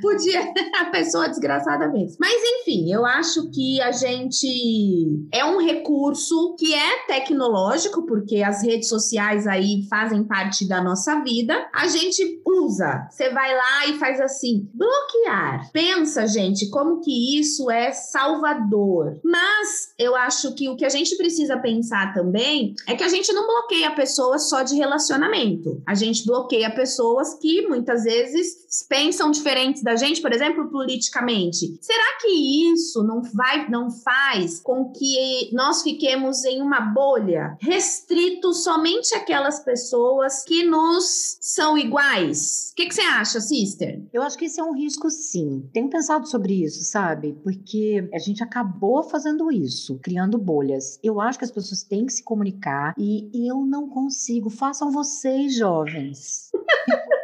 Podia, 0.00 0.52
a 0.80 0.86
pessoa 0.86 1.28
desgraçada 1.28 1.88
mesmo. 1.88 2.16
Mas 2.20 2.40
enfim, 2.42 2.92
eu 2.92 3.04
acho 3.04 3.50
que 3.50 3.80
a 3.80 3.92
gente 3.92 5.26
é 5.32 5.44
um 5.44 5.58
recurso 5.58 6.54
que 6.58 6.74
é 6.74 7.06
tecnológico, 7.06 8.04
porque 8.06 8.42
as 8.42 8.62
redes 8.62 8.88
sociais 8.88 9.46
aí 9.46 9.86
fazem 9.88 10.24
parte 10.24 10.68
da 10.68 10.82
nossa 10.82 11.22
vida. 11.22 11.68
A 11.74 11.88
gente 11.88 12.40
usa. 12.46 13.08
Você 13.10 13.30
vai 13.30 13.54
lá 13.54 13.86
e 13.88 13.98
faz 13.98 14.20
assim, 14.20 14.68
bloquear. 14.74 15.70
Pensa, 15.72 16.26
gente, 16.26 16.68
como 16.70 17.00
que 17.00 17.38
isso 17.38 17.70
é 17.70 17.92
salvador. 17.92 19.18
Mas 19.24 19.94
eu 19.98 20.14
acho 20.14 20.54
que 20.54 20.68
o 20.68 20.76
que 20.76 20.84
a 20.84 20.88
gente 20.88 21.16
precisa 21.16 21.58
pensar 21.58 22.12
também 22.12 22.74
é 22.86 22.94
que 22.94 23.04
a 23.04 23.08
gente 23.08 23.32
não 23.32 23.46
bloqueia 23.46 23.90
pessoas 23.92 24.48
só 24.48 24.62
de 24.62 24.76
relacionamento. 24.76 25.82
A 25.86 25.94
gente 25.94 26.26
bloqueia 26.26 26.70
pessoas 26.70 27.34
que 27.34 27.66
muitas 27.66 28.04
vezes 28.04 28.86
pensam 28.88 29.30
diferente 29.30 29.69
da 29.82 29.96
gente, 29.96 30.20
por 30.20 30.32
exemplo, 30.32 30.70
politicamente. 30.70 31.78
Será 31.80 32.18
que 32.20 32.28
isso 32.72 33.02
não 33.02 33.22
vai, 33.22 33.68
não 33.68 33.90
faz 33.90 34.60
com 34.60 34.90
que 34.92 35.50
nós 35.52 35.82
fiquemos 35.82 36.44
em 36.44 36.60
uma 36.60 36.80
bolha, 36.80 37.56
restrito 37.60 38.52
somente 38.52 39.14
aquelas 39.14 39.60
pessoas 39.64 40.44
que 40.44 40.64
nos 40.64 41.38
são 41.40 41.78
iguais? 41.78 42.70
O 42.72 42.74
que, 42.74 42.86
que 42.86 42.94
você 42.94 43.02
acha, 43.02 43.40
sister? 43.40 44.02
Eu 44.12 44.22
acho 44.22 44.36
que 44.36 44.46
esse 44.46 44.60
é 44.60 44.64
um 44.64 44.74
risco, 44.74 45.10
sim. 45.10 45.68
Tenho 45.72 45.88
pensado 45.88 46.26
sobre 46.28 46.64
isso, 46.64 46.82
sabe? 46.84 47.38
Porque 47.42 48.08
a 48.12 48.18
gente 48.18 48.42
acabou 48.42 49.02
fazendo 49.02 49.50
isso, 49.52 49.98
criando 50.02 50.38
bolhas. 50.38 50.98
Eu 51.02 51.20
acho 51.20 51.38
que 51.38 51.44
as 51.44 51.50
pessoas 51.50 51.82
têm 51.82 52.06
que 52.06 52.12
se 52.12 52.24
comunicar 52.24 52.94
e 52.98 53.30
eu 53.48 53.64
não 53.64 53.88
consigo. 53.88 54.50
Façam 54.50 54.90
vocês, 54.90 55.56
jovens. 55.56 56.50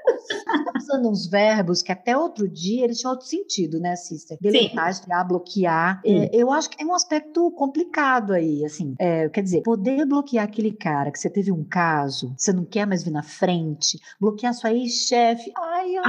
usando 0.76 1.08
uns 1.08 1.26
verbos 1.26 1.82
que 1.82 1.92
até 1.92 2.16
outro 2.16 2.48
dia 2.48 2.84
eles 2.84 2.98
tinham 2.98 3.12
outro 3.12 3.26
sentido, 3.26 3.78
né, 3.80 3.96
Sister? 3.96 4.38
Deletar, 4.40 4.90
estrear, 4.90 5.26
bloquear. 5.26 6.00
É, 6.04 6.30
eu 6.32 6.50
acho 6.50 6.70
que 6.70 6.76
tem 6.76 6.86
um 6.86 6.94
aspecto 6.94 7.50
complicado 7.52 8.32
aí, 8.32 8.64
assim. 8.64 8.94
É, 8.98 9.28
quer 9.28 9.42
dizer, 9.42 9.62
poder 9.62 10.04
bloquear 10.06 10.44
aquele 10.44 10.72
cara 10.72 11.10
que 11.10 11.18
você 11.18 11.30
teve 11.30 11.50
um 11.52 11.64
caso, 11.64 12.34
você 12.36 12.52
não 12.52 12.64
quer 12.64 12.86
mais 12.86 13.04
vir 13.04 13.10
na 13.10 13.22
frente, 13.22 13.98
bloquear 14.20 14.54
sua 14.54 14.72
ex-chefe. 14.72 15.52
Ai, 15.56 15.96
amo, 15.96 16.06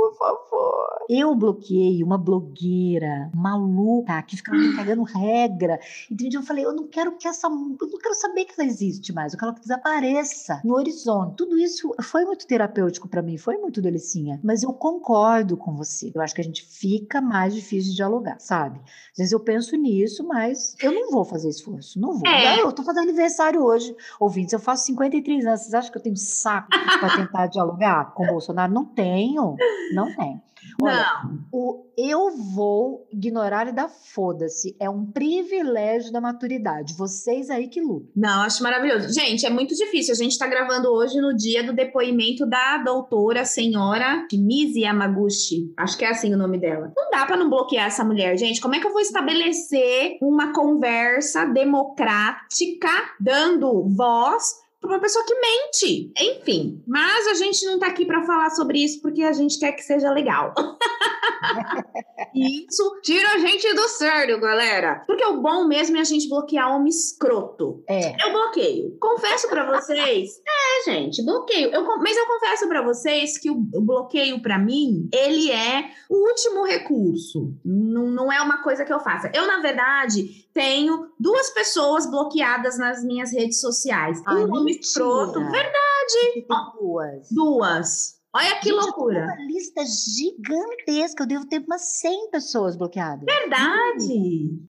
por 0.00 0.16
favor. 0.16 1.04
Eu 1.10 1.34
bloqueei 1.34 2.02
uma 2.02 2.16
blogueira 2.16 3.30
maluca 3.34 4.22
que 4.22 4.36
ficava 4.36 4.56
me 4.56 4.74
cagando 4.74 5.02
regra. 5.02 5.78
E 6.10 6.14
de 6.14 6.24
um 6.24 6.28
dia 6.30 6.38
eu 6.38 6.42
falei, 6.42 6.64
eu 6.64 6.72
não 6.72 6.86
quero 6.86 7.16
que 7.18 7.28
essa. 7.28 7.48
Eu 7.48 7.50
não 7.50 7.98
quero 7.98 8.14
saber 8.14 8.46
que 8.46 8.54
ela 8.56 8.66
existe 8.66 9.12
mais, 9.12 9.32
eu 9.32 9.38
quero 9.38 9.54
que 9.54 9.60
desapareça 9.60 10.60
no 10.64 10.74
horizonte. 10.74 11.36
Tudo 11.36 11.58
isso 11.58 11.92
foi 12.02 12.24
muito 12.24 12.46
terapêutico 12.46 13.08
para 13.08 13.20
mim, 13.20 13.36
foi 13.36 13.58
muito 13.58 13.82
delicinha. 13.82 14.40
Mas 14.42 14.62
eu 14.62 14.72
concordo 14.72 15.56
com 15.56 15.76
você. 15.76 16.10
Eu 16.14 16.22
acho 16.22 16.34
que 16.34 16.40
a 16.40 16.44
gente 16.44 16.64
fica 16.64 17.20
mais 17.20 17.54
difícil 17.54 17.90
de 17.90 17.96
dialogar, 17.96 18.38
sabe? 18.38 18.78
Às 18.78 19.18
vezes 19.18 19.32
eu 19.32 19.40
penso 19.40 19.76
nisso, 19.76 20.26
mas 20.26 20.74
eu 20.80 20.92
não 20.92 21.10
vou 21.10 21.24
fazer 21.24 21.48
esforço. 21.50 22.00
Não 22.00 22.14
vou. 22.14 22.26
É. 22.26 22.60
Eu 22.60 22.72
tô 22.72 22.82
fazendo 22.82 23.02
aniversário 23.02 23.62
hoje. 23.62 23.94
Ouvintes, 24.18 24.52
eu 24.52 24.60
faço 24.60 24.86
53 24.86 25.44
anos. 25.44 25.60
Vocês 25.60 25.74
acham 25.74 25.92
que 25.92 25.98
eu 25.98 26.02
tenho 26.02 26.16
saco 26.16 26.68
para 26.70 27.16
tentar 27.16 27.46
dialogar 27.48 28.14
com 28.14 28.24
o 28.24 28.28
Bolsonaro? 28.28 28.72
Não 28.72 28.84
tenho. 28.84 29.56
Não 29.94 30.14
tenho. 30.14 30.40
Olha, 30.82 31.22
não. 31.24 31.40
O 31.52 31.90
eu 31.96 32.30
vou 32.54 33.06
ignorar 33.12 33.68
e 33.68 33.72
dar 33.72 33.88
foda-se 33.88 34.74
é 34.80 34.88
um 34.88 35.04
privilégio 35.04 36.10
da 36.12 36.20
maturidade. 36.20 36.94
Vocês 36.94 37.50
aí 37.50 37.68
que 37.68 37.80
lutam. 37.80 38.08
Não, 38.16 38.42
acho 38.42 38.62
maravilhoso. 38.62 39.12
Gente, 39.12 39.44
é 39.44 39.50
muito 39.50 39.74
difícil. 39.74 40.12
A 40.12 40.16
gente 40.16 40.32
está 40.32 40.46
gravando 40.46 40.88
hoje 40.88 41.20
no 41.20 41.36
dia 41.36 41.62
do 41.62 41.74
depoimento 41.74 42.46
da 42.46 42.78
doutora 42.78 43.44
senhora 43.44 44.26
Shimizi 44.30 44.80
Yamaguchi. 44.80 45.72
Acho 45.76 45.98
que 45.98 46.04
é 46.04 46.10
assim 46.10 46.32
o 46.32 46.38
nome 46.38 46.58
dela. 46.58 46.92
Não 46.96 47.10
dá 47.10 47.26
para 47.26 47.36
não 47.36 47.50
bloquear 47.50 47.86
essa 47.86 48.04
mulher, 48.04 48.36
gente. 48.38 48.60
Como 48.60 48.74
é 48.74 48.80
que 48.80 48.86
eu 48.86 48.92
vou 48.92 49.00
estabelecer 49.00 50.16
uma 50.22 50.52
conversa 50.52 51.44
democrática 51.44 52.88
dando 53.20 53.88
voz 53.88 54.54
para 54.80 54.90
uma 54.90 55.00
pessoa 55.00 55.24
que 55.24 55.34
mente. 55.34 56.12
Enfim, 56.18 56.82
mas 56.86 57.26
a 57.28 57.34
gente 57.34 57.64
não 57.66 57.74
está 57.74 57.88
aqui 57.88 58.06
para 58.06 58.22
falar 58.24 58.50
sobre 58.50 58.82
isso 58.82 59.00
porque 59.02 59.22
a 59.22 59.32
gente 59.32 59.58
quer 59.58 59.72
que 59.72 59.82
seja 59.82 60.10
legal. 60.10 60.54
e 62.34 62.66
isso 62.66 63.00
tira 63.02 63.34
a 63.34 63.38
gente 63.38 63.72
do 63.74 63.88
sério, 63.88 64.40
galera. 64.40 65.04
Porque 65.06 65.24
o 65.24 65.40
bom 65.40 65.66
mesmo 65.66 65.98
é 65.98 66.00
a 66.00 66.04
gente 66.04 66.28
bloquear 66.28 66.74
homem 66.74 66.88
escroto. 66.88 67.84
É. 67.86 68.14
Eu 68.24 68.32
bloqueio. 68.32 68.96
Confesso 68.98 69.48
para 69.48 69.70
vocês. 69.70 70.40
é, 70.48 70.90
gente, 70.90 71.22
bloqueio. 71.24 71.70
Eu, 71.70 71.84
mas 71.98 72.16
eu 72.16 72.26
confesso 72.26 72.66
para 72.66 72.82
vocês 72.82 73.36
que 73.38 73.50
o, 73.50 73.56
o 73.74 73.82
bloqueio 73.82 74.40
para 74.40 74.58
mim, 74.58 75.08
ele 75.12 75.50
é 75.50 75.90
o 76.08 76.28
último 76.28 76.64
recurso. 76.64 77.54
Não, 77.64 78.10
não 78.10 78.32
é 78.32 78.40
uma 78.40 78.62
coisa 78.62 78.84
que 78.84 78.92
eu 78.92 79.00
faça. 79.00 79.30
Eu, 79.34 79.46
na 79.46 79.60
verdade, 79.60 80.48
tenho 80.60 81.10
duas 81.18 81.50
pessoas 81.50 82.10
bloqueadas 82.10 82.78
nas 82.78 83.02
minhas 83.02 83.32
redes 83.32 83.60
sociais. 83.60 84.20
Ai, 84.26 84.44
um 84.44 84.54
homem 84.54 84.78
escroto. 84.78 85.40
Verdade. 85.40 86.46
duas. 86.78 87.28
Duas. 87.30 88.20
Olha 88.34 88.60
que 88.60 88.68
Gente, 88.68 88.80
loucura. 88.80 89.24
uma 89.24 89.36
lista 89.46 89.82
gigantesca. 89.84 91.22
Eu 91.22 91.26
devo 91.26 91.48
ter 91.48 91.64
umas 91.66 91.98
100 92.00 92.30
pessoas 92.30 92.76
bloqueadas. 92.76 93.24
Verdade 93.24 94.60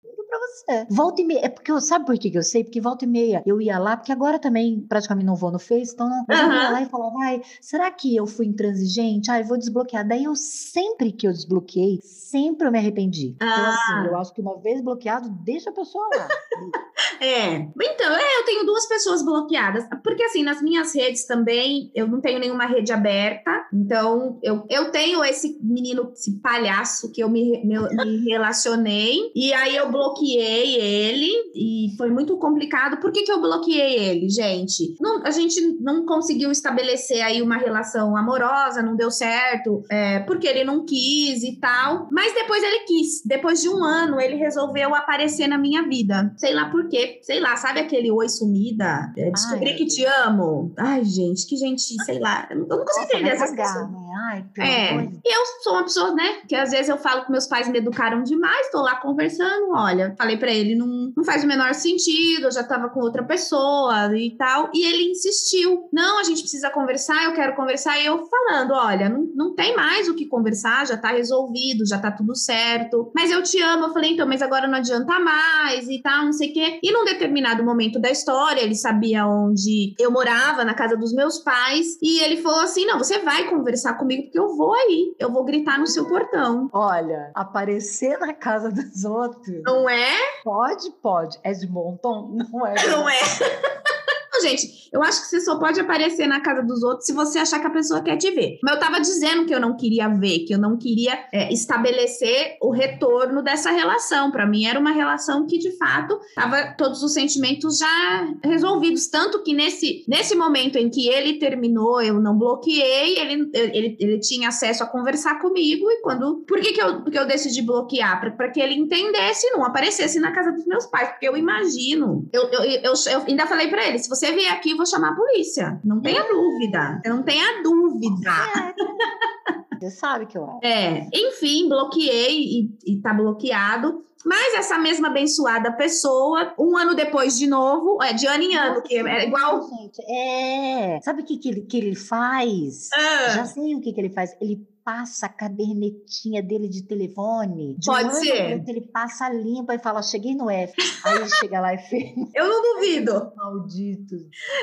você. 0.50 0.86
Volta 0.90 1.22
e 1.22 1.24
meia. 1.24 1.40
É 1.44 1.48
porque 1.48 1.70
eu 1.70 1.80
sabe 1.80 2.06
por 2.06 2.18
que 2.18 2.36
eu 2.36 2.42
sei? 2.42 2.64
Porque 2.64 2.80
volta 2.80 3.04
e 3.04 3.08
meia 3.08 3.42
eu 3.46 3.60
ia 3.60 3.78
lá, 3.78 3.96
porque 3.96 4.12
agora 4.12 4.38
também 4.38 4.80
praticamente 4.88 5.26
não 5.26 5.36
vou 5.36 5.50
no 5.50 5.58
Face, 5.58 5.92
então 5.94 6.08
não. 6.08 6.24
Mas 6.28 6.40
uhum. 6.40 6.46
eu 6.46 6.52
ia 6.52 6.70
lá 6.70 6.82
e 6.82 6.86
falava, 6.86 7.14
ai, 7.22 7.42
será 7.60 7.90
que 7.90 8.14
eu 8.16 8.26
fui 8.26 8.46
intransigente? 8.46 9.30
Ai, 9.30 9.42
vou 9.42 9.58
desbloquear. 9.58 10.06
Daí 10.06 10.24
eu 10.24 10.34
sempre 10.34 11.12
que 11.12 11.26
eu 11.26 11.32
desbloqueei, 11.32 12.00
sempre 12.02 12.66
eu 12.66 12.72
me 12.72 12.78
arrependi. 12.78 13.36
Ah. 13.40 13.46
Então, 13.46 13.66
assim, 13.66 14.08
eu 14.08 14.16
acho 14.18 14.34
que 14.34 14.40
uma 14.40 14.58
vez 14.60 14.80
bloqueado, 14.80 15.28
deixa 15.42 15.70
a 15.70 15.72
pessoa 15.72 16.08
lá. 16.14 16.28
é. 17.20 17.56
Então, 17.56 18.16
é, 18.16 18.38
eu 18.38 18.44
tenho 18.44 18.66
duas 18.66 18.86
pessoas 18.86 19.24
bloqueadas. 19.24 19.86
Porque, 20.02 20.22
assim, 20.22 20.42
nas 20.42 20.62
minhas 20.62 20.94
redes 20.94 21.26
também, 21.26 21.90
eu 21.94 22.06
não 22.06 22.20
tenho 22.20 22.38
nenhuma 22.38 22.66
rede 22.66 22.92
aberta. 22.92 23.50
Então, 23.72 24.38
eu, 24.42 24.64
eu 24.68 24.90
tenho 24.90 25.24
esse 25.24 25.58
menino, 25.62 26.10
esse 26.12 26.38
palhaço 26.40 27.12
que 27.12 27.22
eu 27.22 27.28
me, 27.28 27.64
me, 27.64 27.78
me 27.78 28.30
relacionei. 28.30 29.30
E 29.34 29.52
aí 29.52 29.76
eu 29.76 29.90
bloqueei 29.90 30.39
bloqueei 30.40 30.80
ele 30.80 31.30
e 31.54 31.94
foi 31.96 32.10
muito 32.10 32.36
complicado. 32.38 33.00
Por 33.00 33.12
que, 33.12 33.22
que 33.22 33.32
eu 33.32 33.40
bloqueei 33.40 33.98
ele, 33.98 34.28
gente? 34.28 34.96
Não, 35.00 35.22
a 35.24 35.30
gente 35.30 35.60
não 35.80 36.06
conseguiu 36.06 36.50
estabelecer 36.50 37.20
aí 37.20 37.42
uma 37.42 37.56
relação 37.56 38.16
amorosa, 38.16 38.82
não 38.82 38.96
deu 38.96 39.10
certo, 39.10 39.82
é, 39.90 40.20
porque 40.20 40.46
ele 40.46 40.64
não 40.64 40.84
quis 40.84 41.42
e 41.42 41.58
tal. 41.60 42.08
Mas 42.10 42.32
depois 42.34 42.62
ele 42.62 42.80
quis. 42.80 43.22
Depois 43.24 43.60
de 43.60 43.68
um 43.68 43.84
ano, 43.84 44.20
ele 44.20 44.36
resolveu 44.36 44.94
aparecer 44.94 45.46
na 45.46 45.58
minha 45.58 45.86
vida. 45.86 46.32
Sei 46.36 46.54
lá 46.54 46.70
por 46.70 46.88
quê. 46.88 47.20
Sei 47.22 47.40
lá, 47.40 47.56
sabe 47.56 47.80
aquele 47.80 48.10
oi 48.10 48.28
sumida? 48.28 49.12
É, 49.16 49.30
descobri 49.30 49.70
Ai, 49.70 49.76
que 49.76 49.86
te 49.86 50.04
amo. 50.04 50.72
Ai, 50.78 51.04
gente, 51.04 51.46
que 51.46 51.56
gente, 51.56 51.82
sei 52.04 52.18
lá. 52.18 52.48
Eu 52.50 52.66
não 52.66 52.84
consigo 52.84 53.04
entender 53.04 53.30
essas 53.30 53.54
coisas. 53.54 53.90
Né? 53.90 53.99
Ai, 54.30 54.44
é. 54.60 54.94
Eu 54.94 55.44
sou 55.60 55.72
uma 55.72 55.82
pessoa, 55.82 56.14
né? 56.14 56.42
Que 56.48 56.54
às 56.54 56.70
vezes 56.70 56.88
eu 56.88 56.96
falo 56.96 57.24
que 57.24 57.32
meus 57.32 57.48
pais 57.48 57.68
me 57.68 57.78
educaram 57.78 58.22
demais, 58.22 58.70
tô 58.70 58.80
lá 58.80 58.94
conversando, 58.96 59.72
olha, 59.72 60.14
falei 60.16 60.36
para 60.36 60.52
ele, 60.52 60.76
não, 60.76 61.12
não 61.16 61.24
faz 61.24 61.42
o 61.42 61.48
menor 61.48 61.74
sentido, 61.74 62.44
eu 62.44 62.52
já 62.52 62.62
tava 62.62 62.88
com 62.90 63.00
outra 63.00 63.24
pessoa 63.24 64.16
e 64.16 64.36
tal. 64.36 64.70
E 64.72 64.86
ele 64.86 65.10
insistiu: 65.10 65.88
não, 65.92 66.20
a 66.20 66.22
gente 66.22 66.42
precisa 66.42 66.70
conversar, 66.70 67.24
eu 67.24 67.34
quero 67.34 67.56
conversar. 67.56 67.98
E 67.98 68.06
eu 68.06 68.24
falando: 68.24 68.72
olha, 68.72 69.08
não, 69.08 69.28
não 69.34 69.54
tem 69.54 69.74
mais 69.74 70.08
o 70.08 70.14
que 70.14 70.26
conversar, 70.26 70.86
já 70.86 70.96
tá 70.96 71.08
resolvido, 71.08 71.84
já 71.84 71.98
tá 71.98 72.12
tudo 72.12 72.36
certo. 72.36 73.10
Mas 73.12 73.32
eu 73.32 73.42
te 73.42 73.60
amo. 73.60 73.86
Eu 73.86 73.92
falei: 73.92 74.12
então, 74.12 74.28
mas 74.28 74.42
agora 74.42 74.68
não 74.68 74.78
adianta 74.78 75.18
mais 75.18 75.88
e 75.88 76.00
tal, 76.00 76.26
não 76.26 76.32
sei 76.32 76.50
o 76.50 76.52
quê. 76.52 76.78
E 76.80 76.92
num 76.92 77.04
determinado 77.04 77.64
momento 77.64 78.00
da 78.00 78.10
história, 78.10 78.60
ele 78.60 78.76
sabia 78.76 79.26
onde 79.26 79.92
eu 79.98 80.12
morava, 80.12 80.64
na 80.64 80.74
casa 80.74 80.96
dos 80.96 81.12
meus 81.12 81.40
pais, 81.40 81.98
e 82.00 82.20
ele 82.22 82.36
falou 82.36 82.60
assim: 82.60 82.86
não, 82.86 82.96
você 82.96 83.18
vai 83.18 83.48
conversar 83.50 83.94
comigo 83.94 84.19
porque 84.22 84.38
eu 84.38 84.56
vou 84.56 84.74
aí, 84.74 85.14
eu 85.18 85.30
vou 85.30 85.44
gritar 85.44 85.78
no 85.78 85.86
seu 85.86 86.06
portão. 86.08 86.68
Olha, 86.72 87.30
aparecer 87.34 88.18
na 88.18 88.32
casa 88.32 88.70
dos 88.72 89.04
outros. 89.04 89.62
Não 89.64 89.88
é? 89.88 90.08
Pode, 90.42 90.90
pode. 91.02 91.38
É 91.42 91.52
de 91.52 91.66
Monton? 91.68 92.30
Não 92.32 92.66
é. 92.66 92.74
Não 92.86 93.08
é. 93.08 93.18
Gente, 94.40 94.88
eu 94.92 95.02
acho 95.02 95.22
que 95.22 95.28
você 95.28 95.40
só 95.40 95.58
pode 95.58 95.80
aparecer 95.80 96.26
na 96.26 96.40
casa 96.40 96.62
dos 96.62 96.82
outros 96.82 97.06
se 97.06 97.12
você 97.12 97.38
achar 97.38 97.60
que 97.60 97.66
a 97.66 97.70
pessoa 97.70 98.02
quer 98.02 98.16
te 98.16 98.30
ver. 98.30 98.58
Mas 98.62 98.74
eu 98.74 98.80
tava 98.80 99.00
dizendo 99.00 99.46
que 99.46 99.54
eu 99.54 99.60
não 99.60 99.76
queria 99.76 100.08
ver, 100.08 100.40
que 100.40 100.54
eu 100.54 100.58
não 100.58 100.76
queria 100.76 101.18
é, 101.32 101.52
estabelecer 101.52 102.56
o 102.60 102.70
retorno 102.70 103.42
dessa 103.42 103.70
relação. 103.70 104.30
Para 104.30 104.46
mim, 104.46 104.64
era 104.64 104.78
uma 104.78 104.92
relação 104.92 105.46
que, 105.46 105.58
de 105.58 105.76
fato, 105.76 106.18
tava 106.34 106.74
todos 106.76 107.02
os 107.02 107.12
sentimentos 107.12 107.78
já 107.78 108.34
resolvidos. 108.42 109.08
Tanto 109.08 109.42
que 109.42 109.54
nesse, 109.54 110.04
nesse 110.08 110.34
momento 110.34 110.76
em 110.76 110.88
que 110.88 111.08
ele 111.08 111.34
terminou, 111.34 112.00
eu 112.02 112.20
não 112.20 112.36
bloqueei, 112.36 113.18
ele, 113.18 113.50
ele, 113.54 113.96
ele 114.00 114.18
tinha 114.18 114.48
acesso 114.48 114.82
a 114.82 114.86
conversar 114.86 115.40
comigo. 115.40 115.90
E 115.90 116.00
quando. 116.02 116.44
Por 116.46 116.60
que, 116.60 116.72
que, 116.72 116.82
eu, 116.82 117.04
que 117.04 117.18
eu 117.18 117.26
decidi 117.26 117.62
bloquear? 117.62 118.36
Para 118.36 118.50
que 118.50 118.60
ele 118.60 118.74
entendesse 118.74 119.46
e 119.46 119.50
não 119.52 119.64
aparecesse 119.64 120.18
na 120.18 120.32
casa 120.32 120.52
dos 120.52 120.66
meus 120.66 120.86
pais. 120.86 121.10
Porque 121.10 121.28
eu 121.28 121.36
imagino. 121.36 122.28
Eu, 122.32 122.42
eu, 122.50 122.62
eu, 122.64 122.92
eu 123.10 123.20
ainda 123.26 123.46
falei 123.46 123.68
para 123.68 123.86
ele: 123.86 123.98
se 123.98 124.08
você 124.08 124.29
vier 124.34 124.52
aqui, 124.52 124.74
vou 124.74 124.86
chamar 124.86 125.12
a 125.12 125.16
polícia. 125.16 125.80
Não 125.84 126.00
tenha 126.00 126.22
dúvida. 126.22 127.00
Não 127.04 127.22
tenha 127.22 127.62
dúvida. 127.62 128.30
Você 129.80 129.90
sabe 129.90 130.26
que 130.26 130.36
eu 130.36 130.44
acho. 130.44 130.60
É, 130.62 131.08
enfim, 131.12 131.68
bloqueei 131.68 132.42
e, 132.42 132.78
e 132.86 133.00
tá 133.00 133.14
bloqueado. 133.14 134.04
Mas 134.24 134.54
essa 134.54 134.78
mesma 134.78 135.08
abençoada 135.08 135.72
pessoa, 135.72 136.52
um 136.58 136.76
ano 136.76 136.94
depois 136.94 137.38
de 137.38 137.46
novo, 137.46 138.02
é 138.02 138.12
de 138.12 138.26
ano 138.26 138.42
em 138.42 138.54
ano, 138.54 138.82
que 138.82 138.96
é 138.96 139.26
igual. 139.26 139.62
Gente, 139.62 140.02
é. 140.06 141.00
Sabe 141.02 141.22
o 141.22 141.24
que, 141.24 141.38
que, 141.38 141.48
ele, 141.48 141.62
que 141.62 141.78
ele 141.78 141.94
faz? 141.94 142.90
Ah. 142.92 143.30
Já 143.30 143.44
sei 143.46 143.74
o 143.74 143.80
que, 143.80 143.92
que 143.92 144.00
ele 144.00 144.10
faz. 144.10 144.36
Ele 144.38 144.66
passa 144.90 145.26
a 145.26 145.28
cadernetinha 145.28 146.42
dele 146.42 146.68
de 146.68 146.82
telefone. 146.82 147.76
De 147.78 147.86
Pode 147.86 148.08
um 148.08 148.12
ser. 148.12 148.54
outro, 148.54 148.70
Ele 148.70 148.80
passa 148.92 149.28
limpa 149.28 149.74
e 149.74 149.78
fala: 149.78 150.02
cheguei 150.02 150.34
no 150.34 150.50
F. 150.50 150.72
Aí 151.04 151.16
ele 151.16 151.28
chega 151.28 151.60
lá 151.60 151.72
e 151.74 151.78
fez. 151.88 152.12
Eu 152.34 152.48
não 152.48 152.74
duvido, 152.74 153.12
Maldito. 153.36 154.16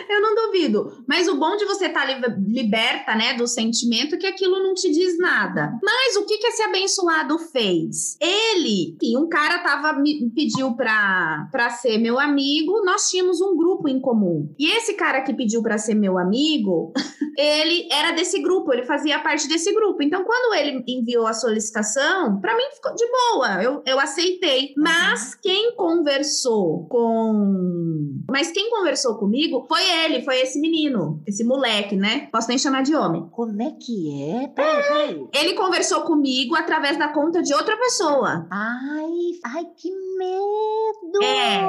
eu 0.09 0.21
não 0.21 0.35
duvido. 0.35 1.03
Mas 1.07 1.29
o 1.29 1.37
bom 1.37 1.55
de 1.55 1.65
você 1.65 1.85
estar 1.85 2.05
liberta, 2.37 3.15
né, 3.15 3.35
do 3.35 3.47
sentimento 3.47 4.15
é 4.15 4.17
que 4.17 4.27
aquilo 4.27 4.61
não 4.61 4.73
te 4.73 4.91
diz 4.91 5.17
nada. 5.17 5.79
Mas 5.81 6.17
o 6.17 6.25
que 6.25 6.37
que 6.37 6.47
esse 6.47 6.61
abençoado 6.63 7.37
fez? 7.39 8.17
Ele, 8.19 8.97
sim, 9.01 9.15
um 9.17 9.29
cara 9.29 9.59
tava 9.59 9.93
me 9.99 10.29
pediu 10.31 10.75
pra, 10.75 11.47
pra 11.51 11.69
ser 11.69 11.97
meu 11.97 12.19
amigo, 12.19 12.83
nós 12.83 13.09
tínhamos 13.09 13.39
um 13.39 13.55
grupo 13.55 13.87
em 13.87 14.01
comum. 14.01 14.53
E 14.59 14.69
esse 14.75 14.93
cara 14.95 15.21
que 15.21 15.33
pediu 15.33 15.61
pra 15.63 15.77
ser 15.77 15.93
meu 15.93 16.17
amigo, 16.17 16.91
ele 17.37 17.87
era 17.91 18.11
desse 18.11 18.41
grupo, 18.41 18.73
ele 18.73 18.83
fazia 18.85 19.19
parte 19.19 19.47
desse 19.47 19.73
grupo. 19.73 20.01
Então, 20.03 20.16
quando 20.23 20.55
ele 20.55 20.83
enviou 20.87 21.27
a 21.27 21.33
solicitação, 21.33 22.39
pra 22.39 22.55
mim 22.55 22.63
ficou 22.73 22.93
de 22.95 23.05
boa, 23.07 23.63
eu, 23.63 23.81
eu 23.85 23.99
aceitei. 23.99 24.73
Mas 24.77 25.35
quem 25.35 25.75
conversou 25.75 26.87
com. 26.87 28.23
Mas 28.29 28.51
quem 28.51 28.69
conversou 28.69 29.15
comigo 29.17 29.65
foi 29.67 29.81
ele, 30.03 30.23
foi 30.23 30.39
esse 30.41 30.59
menino, 30.59 31.21
esse 31.25 31.43
moleque, 31.43 31.95
né? 31.95 32.27
Posso 32.31 32.49
nem 32.49 32.57
chamar 32.57 32.83
de 32.83 32.95
homem. 32.95 33.27
Como 33.31 33.61
é 33.61 33.71
que 33.71 34.23
é? 34.31 34.47
Peraí, 34.47 34.83
peraí. 34.83 35.27
Ele 35.33 35.53
conversou 35.53 36.01
comigo 36.01 36.55
através 36.55 36.97
da 36.97 37.13
conta 37.13 37.41
de 37.41 37.53
outra 37.53 37.77
pessoa. 37.77 38.47
Ai, 38.51 39.11
ai, 39.45 39.65
que 39.75 39.89
medo! 40.17 41.23
É. 41.23 41.61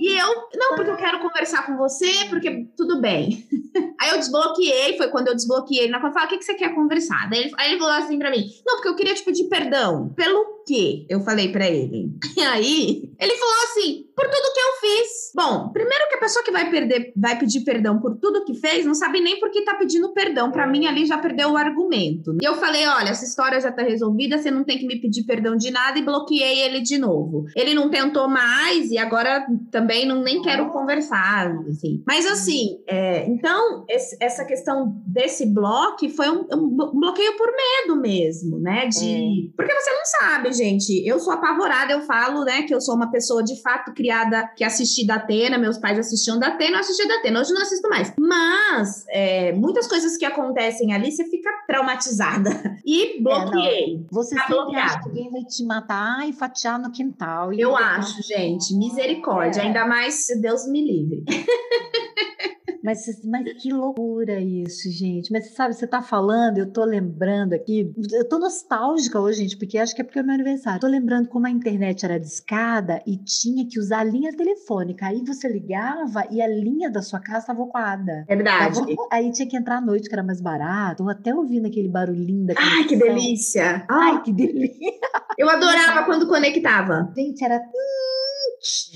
E 0.00 0.18
eu, 0.18 0.34
não, 0.54 0.74
porque 0.74 0.90
eu 0.90 0.96
quero 0.96 1.20
conversar 1.20 1.66
com 1.66 1.76
você, 1.76 2.10
porque 2.28 2.66
tudo 2.76 3.00
bem. 3.00 3.46
Aí 4.00 4.10
eu 4.10 4.18
desbloqueei, 4.18 4.96
foi 4.96 5.08
quando 5.08 5.28
eu 5.28 5.34
desbloqueei 5.34 5.84
ele 5.84 5.92
na 5.92 6.00
falei, 6.00 6.26
o 6.26 6.28
que, 6.28 6.38
que 6.38 6.44
você 6.44 6.54
quer 6.54 6.74
conversar? 6.74 7.28
Daí 7.28 7.40
ele, 7.40 7.52
aí 7.58 7.70
ele 7.70 7.78
falou 7.78 7.94
assim 7.94 8.18
pra 8.18 8.30
mim, 8.30 8.46
não, 8.64 8.76
porque 8.76 8.88
eu 8.88 8.96
queria 8.96 9.14
te 9.14 9.24
pedir 9.24 9.44
perdão. 9.48 10.12
Pelo 10.14 10.62
quê? 10.66 11.06
Eu 11.08 11.20
falei 11.20 11.50
pra 11.50 11.68
ele. 11.68 12.10
E 12.36 12.40
aí, 12.42 13.10
ele 13.18 13.34
falou 13.34 13.54
assim, 13.64 14.06
por 14.16 14.24
tudo 14.30 14.52
que 14.54 14.60
eu 14.60 14.80
fiz. 14.80 15.08
Bom, 15.34 15.68
primeiro 15.72 16.08
que 16.08 16.14
a 16.14 16.20
pessoa 16.20 16.42
que 16.42 16.50
vai 16.50 16.70
perder, 16.70 17.12
vai 17.14 17.38
pedir 17.38 17.60
perdão 17.60 18.00
por 18.00 18.16
tudo 18.16 18.44
que 18.46 18.54
fez, 18.54 18.86
não 18.86 18.94
sabe 18.94 19.20
nem 19.20 19.38
por 19.38 19.50
que 19.50 19.62
tá 19.62 19.74
pedindo 19.74 20.12
perdão. 20.14 20.50
Pra 20.50 20.66
mim, 20.66 20.86
ali 20.86 21.04
já 21.04 21.18
perdeu 21.18 21.50
o 21.50 21.56
argumento. 21.56 22.34
E 22.40 22.44
eu 22.44 22.54
falei, 22.54 22.86
olha, 22.86 23.10
essa 23.10 23.24
história 23.26 23.60
já 23.60 23.70
tá 23.70 23.82
resolvida, 23.82 24.38
você 24.38 24.50
não 24.50 24.64
tem 24.64 24.78
que 24.78 24.86
me 24.86 24.98
pedir 25.00 25.24
perdão 25.24 25.54
de 25.56 25.70
nada, 25.70 25.98
e 25.98 26.02
bloqueei 26.02 26.60
ele 26.60 26.80
de 26.80 26.96
novo. 26.96 27.44
Ele 27.54 27.74
não 27.74 27.90
tentou 27.90 28.26
mais, 28.28 28.90
e 28.90 28.96
agora 28.96 29.46
também 29.70 30.06
não 30.06 30.22
nem 30.22 30.40
quero 30.40 30.70
conversar, 30.70 31.52
assim. 31.68 32.02
Mas 32.06 32.26
assim, 32.26 32.78
é, 32.88 33.26
então, 33.28 33.84
esse- 33.88 34.16
essa 34.20 34.44
questão 34.46 34.94
desse 35.06 35.44
bloco 35.46 36.08
foi 36.08 36.30
um, 36.30 36.46
um 36.52 36.68
bloqueio 37.00 37.36
por 37.36 37.48
medo 37.48 38.00
mesmo, 38.00 38.58
né? 38.58 38.86
De. 38.86 39.52
Porque 39.56 39.74
você 39.74 39.90
não 39.90 40.04
sabe, 40.04 40.52
gente. 40.52 41.06
Eu 41.06 41.18
sou 41.20 41.32
apavorada, 41.34 41.92
eu 41.92 42.00
falo, 42.00 42.44
né, 42.44 42.62
que 42.62 42.74
eu 42.74 42.80
sou 42.80 42.94
uma 42.94 43.10
pessoa 43.10 43.42
de 43.42 43.60
fato 43.60 43.92
criada 44.06 44.46
que 44.56 44.62
assisti 44.62 45.04
da 45.04 45.16
Atena, 45.16 45.58
meus 45.58 45.78
pais 45.78 45.98
assistiam 45.98 46.38
da 46.38 46.46
Atena, 46.48 46.76
eu 46.76 46.80
assisti 46.80 47.08
da 47.08 47.16
Atena, 47.16 47.40
hoje 47.40 47.52
não 47.52 47.62
assisto 47.62 47.88
mais. 47.88 48.12
Mas 48.18 49.04
é, 49.08 49.52
muitas 49.52 49.88
coisas 49.88 50.16
que 50.16 50.24
acontecem 50.24 50.94
ali, 50.94 51.10
você 51.10 51.24
fica 51.24 51.50
traumatizada. 51.66 52.50
E 52.88 53.20
bloqueei. 53.20 54.06
Você 54.12 54.36
Tá 54.36 54.42
sempre 54.42 54.54
bloqueado. 54.56 54.86
acha 54.90 55.00
que 55.02 55.08
alguém 55.08 55.30
vai 55.32 55.42
te 55.42 55.64
matar 55.64 56.28
e 56.28 56.32
fatiar 56.32 56.78
no 56.78 56.92
quintal. 56.92 57.52
Eu 57.52 57.76
acho, 57.76 58.22
gente, 58.22 58.72
misericórdia. 58.76 59.60
É. 59.60 59.64
Ainda 59.64 59.84
mais 59.86 60.14
se 60.26 60.40
Deus 60.40 60.68
me 60.68 60.80
livre. 60.86 61.24
Mas, 62.86 63.04
mas 63.24 63.52
que 63.60 63.72
loucura 63.72 64.38
isso, 64.40 64.88
gente. 64.92 65.32
Mas 65.32 65.52
sabe, 65.54 65.74
você 65.74 65.88
tá 65.88 66.00
falando, 66.00 66.58
eu 66.58 66.70
tô 66.72 66.84
lembrando 66.84 67.52
aqui. 67.52 67.92
Eu 68.12 68.28
tô 68.28 68.38
nostálgica 68.38 69.18
hoje, 69.20 69.40
gente, 69.42 69.56
porque 69.56 69.76
acho 69.76 69.92
que 69.92 70.00
é 70.02 70.04
porque 70.04 70.20
é 70.20 70.22
meu 70.22 70.34
aniversário. 70.34 70.80
Tô 70.80 70.86
lembrando 70.86 71.28
como 71.28 71.46
a 71.48 71.50
internet 71.50 72.04
era 72.04 72.20
discada 72.20 73.02
e 73.04 73.16
tinha 73.16 73.66
que 73.68 73.80
usar 73.80 73.98
a 73.98 74.04
linha 74.04 74.30
telefônica. 74.36 75.04
Aí 75.06 75.20
você 75.26 75.48
ligava 75.48 76.24
e 76.30 76.40
a 76.40 76.46
linha 76.46 76.88
da 76.88 77.02
sua 77.02 77.18
casa 77.18 77.38
estava 77.40 77.60
ocupada. 77.60 78.24
É 78.28 78.36
verdade. 78.36 78.78
Tava- 78.78 79.08
Aí 79.10 79.32
tinha 79.32 79.48
que 79.48 79.56
entrar 79.56 79.78
à 79.78 79.80
noite, 79.80 80.08
que 80.08 80.14
era 80.14 80.22
mais 80.22 80.40
barato. 80.40 81.02
Tô 81.02 81.10
até 81.10 81.34
ouvindo 81.34 81.66
aquele 81.66 81.88
barulhinho 81.88 82.46
da 82.46 82.54
Ai, 82.56 82.84
que 82.84 82.94
delícia. 82.94 83.84
Ai, 83.90 84.12
Ai, 84.16 84.22
que 84.22 84.32
delícia. 84.32 84.92
eu 85.36 85.48
adorava 85.50 86.04
quando 86.04 86.28
conectava. 86.28 87.12
Gente, 87.16 87.44
era. 87.44 87.60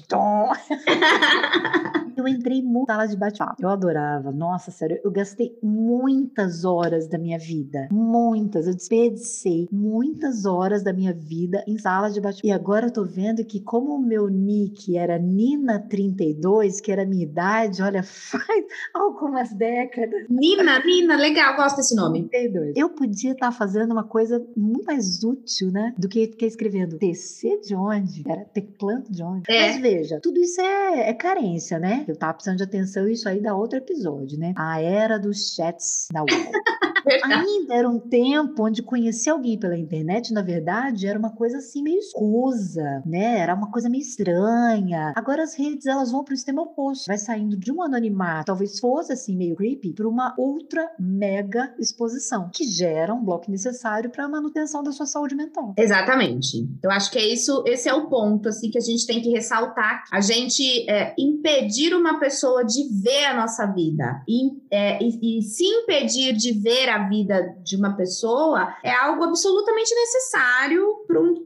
Tom. 0.08 0.52
Eu 2.16 2.28
entrei 2.28 2.60
muito 2.62 2.88
na 2.88 2.96
sala 2.96 3.08
de 3.08 3.16
bate-papo. 3.16 3.62
Eu 3.62 3.68
adorava. 3.70 4.30
Nossa, 4.30 4.70
sério, 4.70 5.00
eu 5.02 5.10
gastei 5.10 5.56
muitas 5.62 6.64
horas 6.66 7.08
da 7.08 7.16
minha 7.16 7.38
vida. 7.38 7.88
Muitas. 7.90 8.66
Eu 8.66 8.74
desperdicei 8.74 9.66
muitas 9.72 10.44
horas 10.44 10.82
da 10.82 10.92
minha 10.92 11.14
vida 11.14 11.64
em 11.66 11.78
sala 11.78 12.10
de 12.10 12.20
bate-papo. 12.20 12.46
E 12.46 12.52
agora 12.52 12.88
eu 12.88 12.92
tô 12.92 13.06
vendo 13.06 13.42
que, 13.44 13.60
como 13.60 13.94
o 13.94 13.98
meu 13.98 14.28
nick 14.28 14.98
era 14.98 15.18
Nina32, 15.18 16.82
que 16.82 16.92
era 16.92 17.04
a 17.04 17.06
minha 17.06 17.24
idade, 17.24 17.82
olha, 17.82 18.02
faz 18.04 18.66
algumas 18.92 19.50
décadas. 19.54 20.26
Nina, 20.28 20.78
Nina, 20.84 21.16
legal, 21.16 21.56
gosto 21.56 21.76
desse 21.76 21.94
nome. 21.96 22.28
32. 22.28 22.74
Eu 22.76 22.90
podia 22.90 23.32
estar 23.32 23.50
fazendo 23.50 23.92
uma 23.92 24.04
coisa 24.04 24.44
muito 24.54 24.84
mais 24.84 25.24
útil, 25.24 25.70
né? 25.70 25.94
Do 25.96 26.08
que 26.08 26.26
ficar 26.26 26.46
escrevendo 26.46 26.98
TC 26.98 27.60
de 27.62 27.74
onde? 27.74 28.22
Era 28.28 28.44
teclando 28.44 29.10
de 29.10 29.22
onde? 29.22 29.42
É. 29.48 29.59
Mas 29.60 29.80
veja, 29.80 30.20
tudo 30.20 30.40
isso 30.40 30.60
é, 30.60 31.10
é 31.10 31.14
carência, 31.14 31.78
né? 31.78 32.04
Eu 32.08 32.16
tava 32.16 32.34
precisando 32.34 32.58
de 32.58 32.64
atenção, 32.64 33.08
isso 33.08 33.28
aí 33.28 33.40
dá 33.40 33.54
outro 33.54 33.78
episódio, 33.78 34.38
né? 34.38 34.54
A 34.56 34.80
era 34.80 35.18
dos 35.18 35.54
chats 35.54 36.08
da 36.12 36.22
web. 36.22 36.30
Ainda 37.24 37.74
era 37.74 37.88
um 37.88 37.98
tempo 37.98 38.64
onde 38.64 38.82
conhecer 38.82 39.30
alguém 39.30 39.58
pela 39.58 39.76
internet, 39.76 40.32
na 40.32 40.42
verdade, 40.42 41.06
era 41.06 41.18
uma 41.18 41.30
coisa 41.30 41.58
assim 41.58 41.82
meio 41.82 41.98
escusa, 41.98 43.02
né? 43.06 43.38
Era 43.38 43.54
uma 43.54 43.70
coisa 43.70 43.88
meio 43.88 44.02
estranha. 44.02 45.12
Agora 45.16 45.42
as 45.42 45.54
redes 45.54 45.86
elas 45.86 46.10
vão 46.10 46.22
para 46.24 46.32
o 46.32 46.34
extremo 46.34 46.62
oposto. 46.62 47.06
Vai 47.06 47.18
saindo 47.18 47.56
de 47.56 47.72
um 47.72 47.82
anonimato, 47.82 48.46
talvez 48.46 48.78
fosse 48.78 49.12
assim 49.12 49.36
meio 49.36 49.56
creepy, 49.56 49.92
para 49.92 50.08
uma 50.08 50.34
outra 50.38 50.90
mega 50.98 51.74
exposição, 51.78 52.50
que 52.52 52.64
gera 52.64 53.14
um 53.14 53.24
bloco 53.24 53.50
necessário 53.50 54.10
para 54.10 54.24
a 54.24 54.28
manutenção 54.28 54.82
da 54.82 54.92
sua 54.92 55.06
saúde 55.06 55.34
mental. 55.34 55.74
Exatamente. 55.76 56.68
Eu 56.82 56.90
acho 56.90 57.10
que 57.10 57.18
é 57.18 57.26
isso, 57.32 57.64
esse 57.66 57.88
é 57.88 57.94
o 57.94 58.08
ponto 58.08 58.48
assim 58.48 58.70
que 58.70 58.78
a 58.78 58.82
gente 58.82 59.06
tem 59.06 59.20
que 59.20 59.30
ressaltar. 59.30 60.04
A 60.12 60.20
gente 60.20 60.88
é, 60.90 61.14
impedir 61.18 61.94
uma 61.94 62.18
pessoa 62.18 62.64
de 62.64 62.88
ver 63.02 63.24
a 63.26 63.34
nossa 63.36 63.66
vida 63.66 64.22
e, 64.28 64.50
é, 64.70 65.02
e- 65.02 65.38
e 65.38 65.42
se 65.42 65.64
impedir 65.64 66.34
de 66.34 66.52
ver 66.52 66.88
a 66.90 67.08
vida 67.08 67.56
de 67.62 67.76
uma 67.76 67.96
pessoa 67.96 68.74
é 68.84 68.92
algo 68.92 69.24
absolutamente 69.24 69.94
necessário 69.94 70.86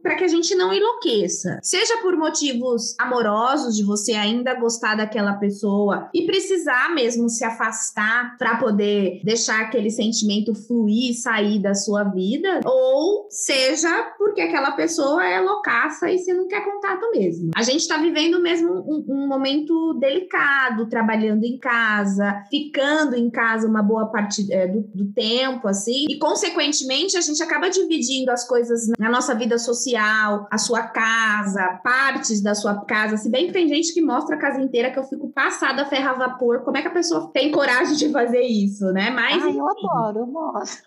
para 0.03 0.17
que 0.17 0.25
a 0.25 0.29
gente 0.29 0.55
não 0.55 0.73
enlouqueça. 0.73 1.59
Seja 1.63 1.99
por 1.99 2.17
motivos 2.17 2.95
amorosos, 2.99 3.77
de 3.77 3.85
você 3.85 4.13
ainda 4.13 4.55
gostar 4.55 4.97
daquela 4.97 5.35
pessoa 5.35 6.09
e 6.15 6.27
precisar 6.27 6.95
mesmo 6.95 7.29
se 7.29 7.45
afastar 7.45 8.37
para 8.39 8.57
poder 8.57 9.21
deixar 9.25 9.63
aquele 9.63 9.91
sentimento 9.91 10.55
fluir 10.55 11.11
e 11.11 11.15
sair 11.15 11.61
da 11.61 11.75
sua 11.75 12.05
vida, 12.05 12.61
ou 12.65 13.27
seja 13.31 14.13
porque 14.19 14.41
aquela 14.41 14.73
pessoa 14.73 15.25
é 15.25 15.41
loucaça 15.41 16.11
e 16.11 16.19
você 16.19 16.33
não 16.33 16.49
quer 16.49 16.65
contato 16.65 17.11
mesmo. 17.13 17.51
A 17.55 17.63
gente 17.63 17.81
está 17.81 17.99
vivendo 17.99 18.41
mesmo 18.41 18.73
um, 18.73 19.05
um 19.09 19.29
momento 19.29 19.95
delicado, 19.95 20.89
trabalhando 20.89 21.45
em 21.45 21.59
casa, 21.59 22.43
ficando 22.51 23.15
em 23.17 23.31
casa 23.31 23.69
uma 23.69 23.83
boa 23.83 24.07
parte 24.07 24.53
é, 24.53 24.67
do, 24.67 24.83
do 24.95 25.13
tempo 25.13 25.34
tempo, 25.35 25.67
assim, 25.67 26.07
e 26.09 26.19
consequentemente 26.19 27.17
a 27.17 27.21
gente 27.21 27.43
acaba 27.43 27.69
dividindo 27.69 28.31
as 28.31 28.47
coisas 28.47 28.89
na 28.99 29.11
nossa 29.11 29.35
vida 29.35 29.59
social, 29.59 30.47
a 30.51 30.59
sua 30.59 30.83
casa, 30.83 31.81
partes 31.83 32.41
da 32.41 32.55
sua 32.55 32.85
casa. 32.85 33.17
Se 33.17 33.29
bem 33.29 33.49
que 33.49 33.53
tem 33.53 33.69
gente 33.69 33.93
que 33.93 34.01
mostra 34.01 34.37
a 34.37 34.39
casa 34.39 34.61
inteira 34.61 34.91
que 34.93 34.99
eu 34.99 35.05
fico 35.05 35.29
passada 35.31 35.83
a 35.83 35.87
ferro 35.87 36.11
a 36.11 36.13
vapor. 36.13 36.63
Como 36.63 36.77
é 36.77 36.83
que 36.83 36.89
a 36.89 36.93
pessoa 36.93 37.31
tem 37.33 37.51
coragem 37.51 37.97
de 37.97 38.11
fazer 38.11 38.43
isso, 38.43 38.87
né? 38.93 39.11
Mas. 39.11 39.43
Ai, 39.43 39.59
eu 39.59 39.69
adoro, 39.69 40.19
eu 40.21 40.27
mostro. 40.27 40.83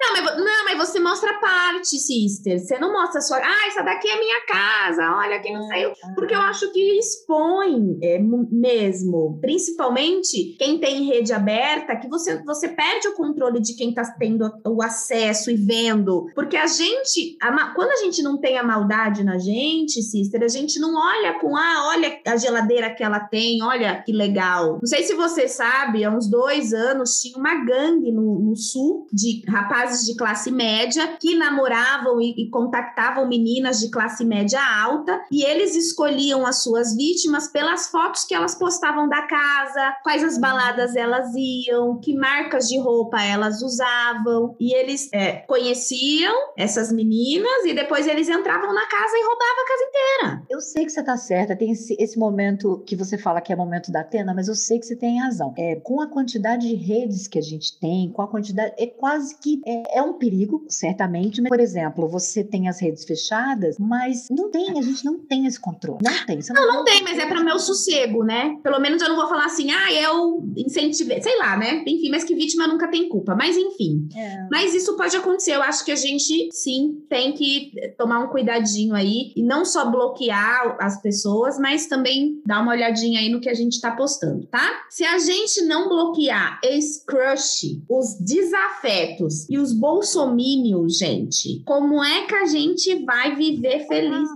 Não 0.00 0.12
mas, 0.12 0.36
não, 0.36 0.64
mas 0.64 0.78
você 0.78 1.00
mostra 1.00 1.34
parte, 1.34 1.98
sister. 1.98 2.58
Você 2.58 2.78
não 2.78 2.92
mostra 2.92 3.20
só, 3.20 3.34
ah, 3.34 3.66
essa 3.68 3.82
daqui 3.82 4.08
é 4.08 4.18
minha 4.18 4.46
casa, 4.46 5.02
olha 5.16 5.40
quem 5.40 5.56
ah, 5.56 5.62
saiu. 5.62 5.92
Porque 6.14 6.34
eu 6.34 6.40
acho 6.40 6.72
que 6.72 6.98
expõe 6.98 7.98
é, 8.02 8.18
mesmo. 8.18 9.38
Principalmente 9.40 10.56
quem 10.58 10.78
tem 10.78 11.04
rede 11.04 11.32
aberta, 11.32 11.96
que 11.96 12.08
você, 12.08 12.42
você 12.44 12.68
perde 12.68 13.08
o 13.08 13.14
controle 13.14 13.60
de 13.60 13.74
quem 13.74 13.90
está 13.90 14.04
tendo 14.18 14.50
o 14.66 14.82
acesso 14.82 15.50
e 15.50 15.56
vendo. 15.56 16.26
Porque 16.34 16.56
a 16.56 16.66
gente, 16.66 17.36
a, 17.40 17.74
quando 17.74 17.90
a 17.90 18.04
gente 18.04 18.22
não 18.22 18.38
tem 18.38 18.58
a 18.58 18.64
maldade 18.64 19.24
na 19.24 19.38
gente, 19.38 20.02
sister, 20.02 20.42
a 20.42 20.48
gente 20.48 20.78
não 20.78 20.94
olha 20.94 21.38
com, 21.38 21.56
ah, 21.56 21.88
olha 21.88 22.20
a 22.26 22.36
geladeira 22.36 22.94
que 22.94 23.02
ela 23.02 23.20
tem, 23.20 23.62
olha 23.62 24.02
que 24.02 24.12
legal. 24.12 24.78
Não 24.80 24.86
sei 24.86 25.02
se 25.02 25.14
você 25.14 25.48
sabe, 25.48 26.04
há 26.04 26.10
uns 26.10 26.28
dois 26.28 26.72
anos 26.72 27.20
tinha 27.20 27.38
uma 27.38 27.64
gangue 27.64 28.12
no, 28.12 28.38
no 28.40 28.56
sul 28.56 29.06
de 29.12 29.42
rapazes 29.48 29.85
rapazes 29.86 30.04
de 30.04 30.16
classe 30.16 30.50
média 30.50 31.16
que 31.18 31.36
namoravam 31.36 32.20
e, 32.20 32.34
e 32.36 32.50
contactavam 32.50 33.28
meninas 33.28 33.78
de 33.78 33.90
classe 33.90 34.24
média 34.24 34.60
alta 34.82 35.20
e 35.30 35.44
eles 35.44 35.76
escolhiam 35.76 36.44
as 36.44 36.62
suas 36.62 36.94
vítimas 36.94 37.48
pelas 37.48 37.88
fotos 37.88 38.24
que 38.24 38.34
elas 38.34 38.54
postavam 38.54 39.08
da 39.08 39.22
casa, 39.22 39.96
quais 40.02 40.24
as 40.24 40.38
baladas 40.38 40.96
elas 40.96 41.32
iam, 41.34 42.00
que 42.00 42.14
marcas 42.14 42.68
de 42.68 42.78
roupa 42.78 43.22
elas 43.22 43.62
usavam 43.62 44.56
e 44.58 44.74
eles 44.74 45.08
é, 45.12 45.36
conheciam 45.46 46.34
essas 46.56 46.90
meninas 46.90 47.64
e 47.64 47.74
depois 47.74 48.06
eles 48.06 48.28
entravam 48.28 48.74
na 48.74 48.86
casa 48.86 49.16
e 49.16 49.22
roubavam 49.22 49.62
a 49.62 49.68
casa 49.68 49.84
inteira. 49.84 50.42
Eu 50.50 50.60
sei 50.60 50.84
que 50.84 50.90
você 50.90 51.02
tá 51.02 51.16
certa, 51.16 51.56
tem 51.56 51.70
esse, 51.72 51.96
esse 51.98 52.18
momento 52.18 52.82
que 52.86 52.96
você 52.96 53.16
fala 53.16 53.40
que 53.40 53.52
é 53.52 53.56
momento 53.56 53.92
da 53.92 54.00
Atena, 54.00 54.34
mas 54.34 54.48
eu 54.48 54.54
sei 54.54 54.78
que 54.78 54.86
você 54.86 54.96
tem 54.96 55.20
razão. 55.20 55.54
É, 55.56 55.76
com 55.76 56.00
a 56.00 56.06
quantidade 56.06 56.68
de 56.68 56.74
redes 56.74 57.28
que 57.28 57.38
a 57.38 57.42
gente 57.42 57.78
tem, 57.78 58.10
com 58.10 58.22
a 58.22 58.28
quantidade, 58.28 58.74
é 58.78 58.86
quase 58.86 59.36
que 59.38 59.60
é, 59.66 59.75
é 59.90 60.02
um 60.02 60.14
perigo, 60.14 60.64
certamente. 60.68 61.40
Mas, 61.40 61.48
por 61.48 61.60
exemplo, 61.60 62.08
você 62.08 62.42
tem 62.44 62.68
as 62.68 62.80
redes 62.80 63.04
fechadas, 63.04 63.76
mas 63.78 64.26
não 64.30 64.50
tem, 64.50 64.78
a 64.78 64.82
gente 64.82 65.04
não 65.04 65.18
tem 65.18 65.46
esse 65.46 65.60
controle. 65.60 65.98
Não 66.02 66.26
tem. 66.26 66.38
não, 66.50 66.66
não, 66.66 66.74
não 66.74 66.84
tem, 66.84 67.02
mas 67.02 67.18
é 67.18 67.26
para 67.26 67.42
meu 67.42 67.58
sossego, 67.58 68.24
né? 68.24 68.58
Pelo 68.62 68.78
menos 68.80 69.02
eu 69.02 69.08
não 69.08 69.16
vou 69.16 69.28
falar 69.28 69.46
assim, 69.46 69.70
ah, 69.70 69.92
eu 69.92 70.44
incentivei, 70.56 71.22
sei 71.22 71.38
lá, 71.38 71.56
né? 71.56 71.82
Enfim, 71.86 72.10
mas 72.10 72.24
que 72.24 72.34
vítima 72.34 72.66
nunca 72.66 72.88
tem 72.88 73.08
culpa. 73.08 73.34
Mas 73.34 73.56
enfim. 73.56 74.08
É. 74.14 74.46
Mas 74.50 74.74
isso 74.74 74.96
pode 74.96 75.16
acontecer. 75.16 75.54
Eu 75.54 75.62
acho 75.62 75.84
que 75.84 75.92
a 75.92 75.96
gente, 75.96 76.48
sim, 76.52 77.02
tem 77.08 77.32
que 77.32 77.72
tomar 77.96 78.20
um 78.20 78.28
cuidadinho 78.28 78.94
aí 78.94 79.32
e 79.36 79.42
não 79.42 79.64
só 79.64 79.90
bloquear 79.90 80.76
as 80.80 81.00
pessoas, 81.00 81.58
mas 81.58 81.86
também 81.86 82.40
dar 82.44 82.60
uma 82.60 82.72
olhadinha 82.72 83.20
aí 83.20 83.28
no 83.28 83.40
que 83.40 83.48
a 83.48 83.54
gente 83.54 83.80
tá 83.80 83.90
postando, 83.92 84.46
tá? 84.46 84.84
Se 84.90 85.04
a 85.04 85.18
gente 85.18 85.62
não 85.62 85.88
bloquear 85.88 86.60
ex-crush, 86.62 87.82
os 87.88 88.18
desafetos 88.20 89.48
e 89.48 89.58
os 89.58 89.65
bolsomínios, 89.72 90.98
gente. 90.98 91.62
Como 91.64 92.02
é 92.02 92.26
que 92.26 92.34
a 92.34 92.46
gente 92.46 93.04
vai 93.04 93.34
viver 93.34 93.86
feliz? 93.86 94.28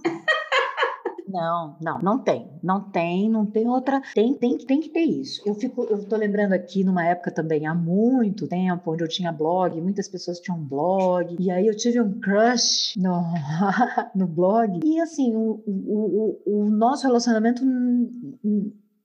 Não, 1.30 1.76
não, 1.80 1.98
não 2.00 2.18
tem. 2.18 2.50
Não 2.62 2.80
tem, 2.80 3.30
não 3.30 3.46
tem 3.46 3.68
outra. 3.68 4.02
Tem, 4.14 4.34
tem, 4.34 4.58
tem 4.58 4.80
que 4.80 4.88
ter 4.88 5.04
isso. 5.04 5.40
Eu 5.46 5.54
fico, 5.54 5.84
eu 5.84 6.04
tô 6.04 6.16
lembrando 6.16 6.52
aqui 6.52 6.82
numa 6.82 7.06
época 7.06 7.30
também, 7.30 7.66
há 7.66 7.74
muito 7.74 8.48
tempo, 8.48 8.92
onde 8.92 9.04
eu 9.04 9.08
tinha 9.08 9.30
blog, 9.30 9.80
muitas 9.80 10.08
pessoas 10.08 10.40
tinham 10.40 10.58
blog, 10.58 11.36
e 11.38 11.50
aí 11.50 11.66
eu 11.66 11.76
tive 11.76 12.00
um 12.00 12.18
crush 12.20 12.98
no, 12.98 13.22
no 14.14 14.26
blog. 14.26 14.80
E 14.84 15.00
assim, 15.00 15.34
o, 15.34 15.62
o, 15.66 16.40
o, 16.46 16.64
o 16.64 16.70
nosso 16.70 17.06
relacionamento 17.06 17.62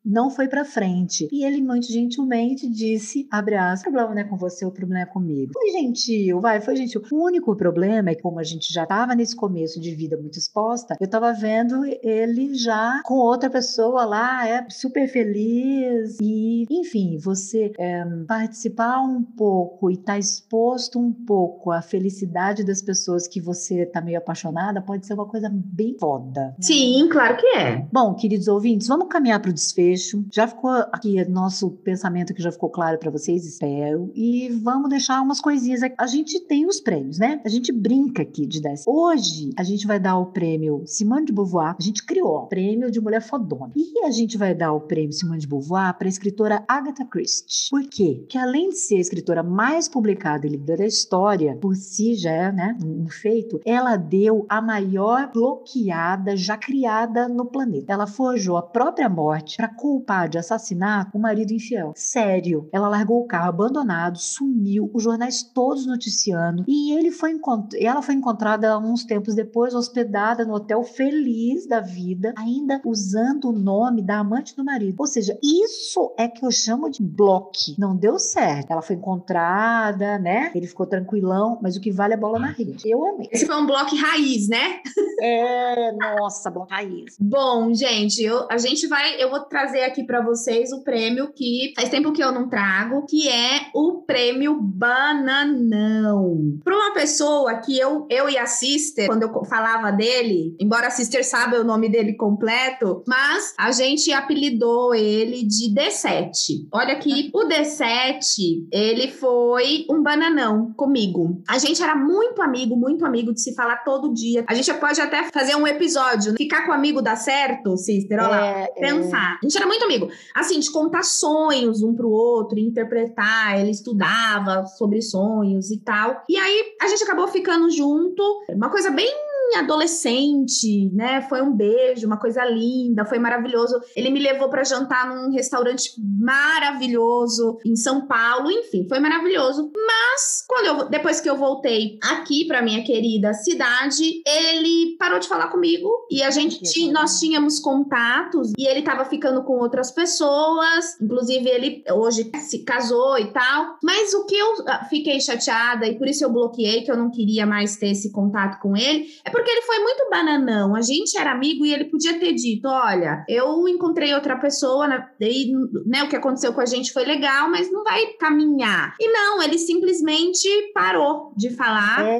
não 0.06 0.30
foi 0.30 0.48
para 0.48 0.63
frente. 0.63 1.28
E 1.32 1.44
ele 1.44 1.62
muito 1.62 1.91
gentilmente 1.91 2.70
disse, 2.70 3.28
abre 3.32 3.56
aspas, 3.56 3.82
o 3.82 3.91
problema 3.91 4.13
não 4.13 4.22
é 4.22 4.24
com 4.24 4.38
você, 4.38 4.65
o 4.65 4.72
problema 4.72 5.02
é 5.02 5.06
comigo. 5.06 5.54
Foi 5.54 5.72
gentil, 5.72 6.39
vai, 6.39 6.62
foi 6.62 6.76
gentil. 6.76 7.02
O 7.12 7.26
único 7.26 7.56
problema 7.56 8.12
é 8.12 8.15
que 8.15 8.22
como 8.22 8.39
a 8.39 8.44
gente 8.44 8.72
já 8.72 8.84
estava 8.84 9.15
nesse 9.15 9.36
começo 9.36 9.80
de 9.80 9.96
vida 9.96 10.15
muito 10.18 10.38
exposta, 10.38 10.96
eu 11.00 11.06
estava 11.06 11.34
vendo 11.34 11.84
ele 12.04 12.54
já 12.54 13.02
com 13.04 13.15
outra 13.15 13.50
pessoa 13.50 14.06
lá, 14.06 14.48
é 14.48 14.70
super 14.70 15.08
feliz 15.08 16.18
e, 16.22 16.65
enfim, 16.70 17.18
você 17.18 17.72
é, 17.80 18.06
participar 18.28 19.02
um 19.02 19.24
pouco 19.24 19.89
e 19.89 19.96
estar 19.96 20.13
tá 20.13 20.20
exposto 20.20 21.00
um 21.00 21.12
pouco 21.12 21.72
à 21.72 21.82
felicidade 21.82 22.63
das 22.63 22.82
pessoas 22.82 23.28
que 23.28 23.41
você 23.41 23.84
está 23.84 24.02
meio 24.02 24.18
apaixonada 24.18 24.82
pode 24.82 25.06
ser 25.06 25.13
uma 25.13 25.26
coisa 25.26 25.50
bem 25.52 25.96
foda. 26.00 26.56
Sim, 26.60 27.08
claro 27.12 27.38
que 27.38 27.48
é. 27.48 27.88
Bom, 27.91 28.13
queridos 28.13 28.48
ouvintes, 28.48 28.88
vamos 28.88 29.08
caminhar 29.08 29.39
para 29.39 29.52
o 29.52 29.54
desfecho 29.54 29.94
Já 30.31 30.47
ficou 30.47 30.71
aqui 30.91 31.23
nosso 31.29 31.71
pensamento 31.71 32.34
que 32.34 32.41
já 32.41 32.51
ficou 32.51 32.69
claro 32.69 32.97
para 32.97 33.12
vocês, 33.12 33.45
espero. 33.45 34.12
E 34.15 34.49
vamos 34.63 34.89
deixar 34.89 35.21
umas 35.21 35.41
coisinhas 35.41 35.84
aqui. 35.84 35.95
A 35.97 36.08
gente 36.08 36.39
tem 36.41 36.65
os 36.65 36.79
prêmios, 36.79 37.17
né? 37.17 37.41
A 37.45 37.49
gente 37.49 37.71
brinca 37.71 38.21
aqui 38.21 38.45
de 38.45 38.62
10. 38.62 38.84
Hoje 38.88 39.51
a 39.58 39.63
gente 39.63 39.88
vai 39.88 39.99
dar 39.99 40.17
o 40.17 40.27
prêmio 40.27 40.84
Simone 40.86 41.25
de 41.25 41.34
Beauvoir. 41.34 41.75
A 41.79 41.84
gente 41.84 42.05
criou 42.05 42.38
o 42.38 42.47
prêmio 42.47 42.91
de 42.91 43.01
mulher 43.01 43.21
fodona. 43.21 43.71
E 43.75 44.05
a 44.05 44.12
gente 44.12 44.38
vai 44.38 44.53
dar 44.53 44.73
o 44.73 44.81
prêmio 44.81 45.13
Simone 45.13 45.39
de 45.39 45.47
Beauvoir 45.47 45.97
para 45.97 46.08
a 46.08 46.10
escritora 46.10 46.63
Agatha 46.67 47.05
Christie. 47.05 47.69
Por 47.69 47.84
quê? 47.89 48.17
Porque 48.19 48.38
além 48.38 48.69
de 48.69 48.77
ser 48.77 48.97
a 48.97 49.01
escritora 49.01 49.43
mais 49.43 49.88
publicada 49.88 50.45
e 50.45 50.49
lida 50.49 50.77
da 50.77 50.86
história, 50.86 51.58
por 51.58 51.75
si 51.75 52.15
já 52.15 52.31
é, 52.31 52.51
né, 52.51 52.77
um 52.84 53.08
feito, 53.08 53.60
ela 53.65 53.95
deu 53.95 54.45
a 54.49 54.62
maior 54.62 55.31
bloqueada 55.31 56.36
já 56.36 56.58
criada 56.58 57.27
no 57.27 57.45
planeta. 57.45 57.93
Ela 57.93 58.08
forjou 58.08 58.58
a 58.58 58.62
própria 58.62 59.10
morte 59.10 59.58
para 59.58 59.67
culpar 59.86 60.28
de 60.28 60.39
assassinato 60.39 61.15
o 61.15 61.21
marido 61.21 61.52
infiel. 61.52 61.93
Sério. 61.95 62.67
Ela 62.74 62.89
largou 62.89 63.21
o 63.21 63.28
carro 63.28 63.50
abandonado, 63.50 64.17
sumiu, 64.17 64.89
os 64.91 65.04
jornais 65.04 65.43
todos 65.43 65.86
noticiando, 65.86 66.63
e 66.67 66.91
ele 66.98 67.12
foi 67.12 67.39
ela 67.80 68.02
foi 68.02 68.15
encontrada 68.15 68.80
uns 68.80 69.04
tempos 69.04 69.36
depois, 69.36 69.76
hospedada 69.76 70.43
no 70.43 70.56
hotel 70.56 70.82
feliz 70.84 71.67
da 71.67 71.80
vida, 71.80 72.34
ainda 72.36 72.82
usando 72.84 73.50
o 73.50 73.52
nome 73.52 74.02
da 74.02 74.19
amante 74.19 74.56
do 74.56 74.63
marido. 74.63 74.95
Ou 74.98 75.06
seja, 75.06 75.38
isso 75.43 76.13
é 76.17 76.28
que 76.28 76.43
eu 76.43 76.50
chamo 76.50 76.89
de 76.89 77.04
bloque. 77.04 77.76
Não 77.78 77.95
deu 77.95 78.17
certo. 78.17 78.71
Ela 78.71 78.82
foi 78.82 78.95
encontrada, 78.95 80.17
né? 80.17 80.52
Ele 80.56 80.65
ficou 80.65 80.88
tranquilão, 80.88 81.60
mas 81.62 81.76
o 81.76 81.82
que 81.82 81.91
vale 81.91 82.15
é 82.15 82.17
bola 82.17 82.39
na 82.39 82.48
rede. 82.48 82.89
Eu 82.89 83.06
amei. 83.06 83.30
Esse 83.32 83.45
foi 83.45 83.56
um 83.56 83.67
bloco 83.67 83.95
raiz, 83.95 84.48
né? 84.48 84.80
É, 85.21 85.91
nossa, 85.91 86.50
bloco 86.50 86.71
raiz. 86.71 87.15
Bom, 87.19 87.74
gente, 87.74 88.24
eu, 88.24 88.48
a 88.50 88.58
gente 88.58 88.88
vai, 88.88 89.21
eu 89.21 89.30
vou 89.30 89.41
trazer 89.41 89.64
trazer 89.65 89.84
aqui 89.84 90.04
para 90.04 90.21
vocês 90.21 90.71
o 90.71 90.84
prêmio 90.84 91.34
que 91.34 91.73
faz 91.75 91.89
tempo 91.89 92.13
que 92.13 92.23
eu 92.23 92.32
não 92.32 92.47
trago, 92.47 93.04
que 93.08 93.28
é 93.28 93.67
o 93.73 94.04
prêmio 94.06 94.60
Bananão. 94.62 96.60
Para 96.63 96.75
uma 96.75 96.93
pessoa 96.93 97.56
que 97.56 97.75
eu, 97.75 98.06
eu 98.12 98.30
e 98.30 98.38
a 98.38 98.45
Sister, 98.45 99.08
quando 99.08 99.23
eu 99.23 99.45
falava 99.45 99.91
dele, 99.91 100.56
embora 100.60 100.88
a 100.88 100.91
Sister 100.91 101.25
saiba 101.25 101.60
o 101.60 101.63
nome 101.63 101.89
dele 101.89 102.13
completo, 102.13 103.04
mas 103.08 103.56
a 103.58 103.71
gente 103.71 104.13
apelidou 104.13 104.93
ele 104.93 105.43
de 105.43 105.73
D7. 105.73 106.67
Olha 106.71 106.93
aqui, 106.93 107.32
o 107.34 107.47
D7, 107.47 108.67
ele 108.71 109.08
foi 109.08 109.86
um 109.89 110.04
bananão 110.04 110.73
comigo. 110.78 111.41
A 111.47 111.58
gente 111.58 111.82
era 111.82 111.95
muito 111.95 112.39
amigo, 112.39 112.75
muito 112.75 113.04
amigo 113.04 113.34
de 113.34 113.41
se 113.41 113.56
falar 113.56 113.78
todo 113.78 114.13
dia. 114.13 114.45
A 114.47 114.54
gente 114.54 114.71
pode 114.75 115.01
até 115.01 115.23
fazer 115.32 115.56
um 115.56 115.65
episódio, 115.65 116.36
ficar 116.38 116.67
com 116.67 116.71
amigo 116.71 117.01
dá 117.01 117.15
certo, 117.15 117.75
Sister, 117.78 118.19
olha 118.19 118.28
lá, 118.28 118.47
é, 118.60 118.67
pensar. 118.80 119.39
É. 119.43 119.45
Gente 119.56 119.58
era 119.58 119.68
muito 119.68 119.86
amigo. 119.86 120.10
Assim, 120.34 120.60
de 120.60 120.70
contar 120.70 121.04
sonhos 121.04 121.82
um 121.82 121.96
pro 121.96 122.10
outro, 122.10 122.60
interpretar. 122.60 123.58
Ele 123.60 123.72
estudava 123.72 124.65
sobre 124.65 125.02
sonhos 125.02 125.72
e 125.72 125.78
tal. 125.78 126.24
E 126.28 126.38
aí 126.38 126.76
a 126.82 126.88
gente 126.88 127.04
acabou 127.04 127.28
ficando 127.28 127.70
junto. 127.72 128.22
Uma 128.50 128.70
coisa 128.70 128.91
bem 128.91 129.10
adolescente, 129.58 130.89
né? 130.93 131.21
Foi 131.21 131.41
um 131.41 131.55
beijo, 131.55 132.08
uma 132.08 132.19
coisa 132.19 132.43
linda, 132.45 133.05
foi 133.05 133.19
maravilhoso. 133.19 133.79
Ele 133.95 134.10
me 134.10 134.19
levou 134.19 134.49
para 134.49 134.63
jantar 134.63 135.08
num 135.08 135.31
restaurante 135.31 135.91
maravilhoso 136.19 137.58
em 137.65 137.75
São 137.75 138.08
Paulo, 138.08 138.51
enfim, 138.51 138.88
foi 138.88 138.99
maravilhoso. 138.99 139.71
Mas 139.75 140.43
quando 140.47 140.65
eu 140.65 140.89
depois 140.89 141.19
que 141.19 141.29
eu 141.29 141.38
voltei 141.38 141.97
aqui 142.01 142.45
para 142.45 142.62
minha 142.62 142.84
querida 142.84 143.34
cidade, 143.34 144.21
ele 144.25 144.95
parou 144.97 145.19
de 145.19 145.27
falar 145.27 145.47
comigo 145.47 145.89
e 146.10 146.23
a 146.23 146.31
gente 146.31 146.62
tinha, 146.63 146.91
nós 146.91 147.19
tínhamos 147.19 147.60
contatos 147.60 148.51
e 148.58 148.67
ele 148.67 148.81
tava 148.81 149.05
ficando 149.05 149.43
com 149.43 149.53
outras 149.60 149.91
pessoas, 149.91 150.99
inclusive 151.01 151.49
ele 151.49 151.84
hoje 151.91 152.31
se 152.39 152.63
casou 152.63 153.17
e 153.19 153.31
tal. 153.31 153.77
Mas 153.84 154.13
o 154.13 154.25
que 154.25 154.36
eu 154.36 154.53
ah, 154.67 154.86
fiquei 154.89 155.19
chateada 155.19 155.86
e 155.88 155.97
por 155.97 156.08
isso 156.08 156.23
eu 156.23 156.31
bloqueei 156.31 156.84
que 156.84 156.91
eu 156.91 156.97
não 156.97 157.12
queria 157.12 157.45
mais 157.45 157.75
ter 157.75 157.89
esse 157.89 158.12
contato 158.12 158.60
com 158.62 158.75
ele, 158.75 159.08
é 159.23 159.29
porque 159.36 159.52
ele 159.52 159.62
foi 159.63 159.80
muito 159.80 160.10
bananão. 160.10 160.76
A 160.76 160.82
gente 160.82 161.17
era 161.17 161.34
amigo 161.34 161.65
e 161.65 161.74
ele 161.74 161.86
podia 161.86 162.17
ter 162.17 162.32
dito: 162.34 162.69
olha, 162.69 163.26
eu 163.28 163.67
encontrei 163.67 164.13
outra 164.13 164.38
pessoa, 164.38 164.88
né, 164.88 165.10
daí, 165.19 165.52
né, 165.86 166.04
o 166.04 166.10
que 166.10 166.15
aconteceu 166.15 166.54
com 166.54 166.62
a 166.62 166.65
gente 166.65 166.93
foi 166.93 167.04
legal, 167.04 167.50
mas 167.50 167.69
não 167.69 167.84
vai 167.84 168.06
caminhar. 168.13 168.95
E 168.98 169.12
não, 169.12 169.43
ele 169.43 169.58
simplesmente 169.58 170.48
parou 170.74 171.34
de 171.36 171.50
falar. 171.50 172.06
É, 172.06 172.17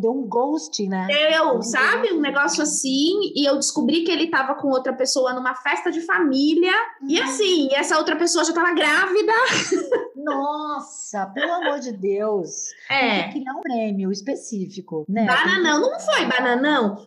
deu 0.00 0.10
um 0.10 0.26
ghost, 0.26 0.84
né? 0.88 1.06
Deu, 1.06 1.58
um 1.58 1.62
sabe? 1.62 2.12
Um 2.12 2.20
negócio 2.20 2.62
assim. 2.62 3.32
E 3.36 3.48
eu 3.48 3.54
descobri 3.54 4.02
que 4.02 4.10
ele 4.10 4.26
tava 4.26 4.56
com 4.56 4.66
outra 4.68 4.92
pessoa 4.92 5.32
numa 5.32 5.54
festa 5.54 5.92
de 5.92 6.00
família. 6.00 6.72
Uhum. 7.00 7.08
E 7.08 7.20
assim, 7.20 7.68
essa 7.74 7.96
outra 7.96 8.16
pessoa 8.16 8.44
já 8.44 8.52
tava 8.52 8.74
grávida. 8.74 9.32
Nossa, 10.16 11.26
pelo 11.26 11.52
amor 11.52 11.78
de 11.78 11.92
Deus. 11.92 12.72
É. 12.90 13.22
Tem 13.22 13.24
que 13.28 13.40
criar 13.40 13.52
um 13.52 13.60
prêmio 13.60 14.10
específico, 14.10 15.04
né? 15.08 15.24
Bananão, 15.24 15.80
não 15.80 16.00
foi 16.00 16.24
bananão? 16.24 16.55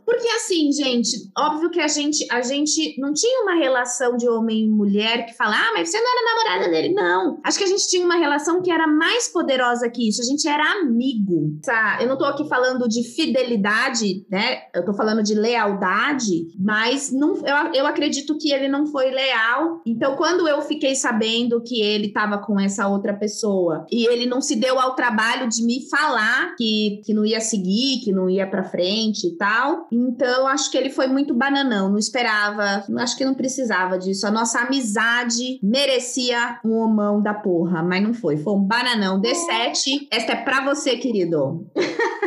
Porque 0.06 0.28
assim, 0.30 0.72
gente, 0.72 1.32
óbvio 1.38 1.70
que 1.70 1.80
a 1.80 1.88
gente, 1.88 2.26
a 2.32 2.42
gente 2.42 3.00
não 3.00 3.14
tinha 3.14 3.44
uma 3.44 3.56
relação 3.56 4.18
de 4.18 4.28
homem 4.28 4.66
e 4.66 4.70
mulher 4.70 5.26
que 5.26 5.34
fala, 5.36 5.56
ah, 5.56 5.72
mas 5.74 5.90
você 5.90 6.00
não 6.00 6.08
era 6.12 6.32
namorada 6.32 6.72
dele. 6.72 6.94
Não. 6.94 7.40
Acho 7.44 7.58
que 7.58 7.64
a 7.64 7.68
gente 7.68 7.88
tinha 7.88 8.06
uma 8.06 8.16
relação 8.16 8.62
que 8.62 8.72
era 8.72 8.88
mais 8.88 9.28
poderosa 9.28 9.90
que 9.90 10.08
isso. 10.08 10.22
A 10.22 10.26
gente 10.26 10.48
era 10.48 10.64
amigo. 10.82 11.60
Eu 12.00 12.08
não 12.08 12.18
tô 12.18 12.26
aqui 12.26 12.48
falando 12.48 12.88
de 12.88 13.04
fidelidade, 13.04 14.26
né? 14.30 14.64
Eu 14.74 14.86
tô 14.86 14.94
falando 14.94 15.24
de 15.24 15.34
lealdade, 15.34 16.48
mas 16.60 17.12
não, 17.12 17.36
eu, 17.36 17.74
eu 17.74 17.88
acredito 17.88 18.38
que 18.38 18.52
ele 18.52 18.68
não 18.68 18.86
foi 18.88 19.10
leal. 19.12 19.82
Então, 19.86 20.16
quando 20.16 20.48
eu 20.48 20.62
fiquei 20.62 20.96
sabendo 20.96 21.62
que 21.62 21.82
ele 21.82 22.12
tava 22.12 22.38
com 22.38 22.60
essa 22.60 22.88
outra 22.88 23.14
pessoa. 23.14 23.86
E 23.92 24.06
ele 24.08 24.26
não 24.26 24.42
se 24.42 24.56
deu 24.56 24.80
ao 24.80 24.96
trabalho 24.96 25.48
de 25.48 25.64
me 25.64 25.88
falar 25.90 26.56
que, 26.56 27.02
que 27.06 27.14
não 27.14 27.26
ia 27.26 27.40
seguir, 27.40 28.02
que 28.04 28.12
não 28.12 28.30
ia 28.30 28.48
para 28.48 28.64
frente 28.64 29.36
tal. 29.40 29.88
Então, 29.92 30.46
acho 30.46 30.70
que 30.70 30.78
ele 30.78 30.90
foi 30.90 31.08
muito 31.08 31.34
bananão, 31.34 31.90
não 31.90 31.98
esperava, 31.98 32.84
acho 33.00 33.18
que 33.18 33.26
não 33.26 33.34
precisava 33.34 33.98
disso. 33.98 34.28
A 34.28 34.32
nossa 34.32 34.60
amizade 34.60 35.60
merecia 35.64 36.60
um 36.64 36.74
homão 36.74 37.22
da 37.22 37.34
porra, 37.34 37.82
mas 37.82 38.04
não 38.04 38.14
foi. 38.14 38.38
Foi 38.38 38.54
um 38.54 38.64
bananão. 38.64 39.22
D7, 39.22 40.08
esta 40.12 40.34
é 40.34 40.44
pra 40.44 40.64
você, 40.64 40.98
querido. 40.98 41.66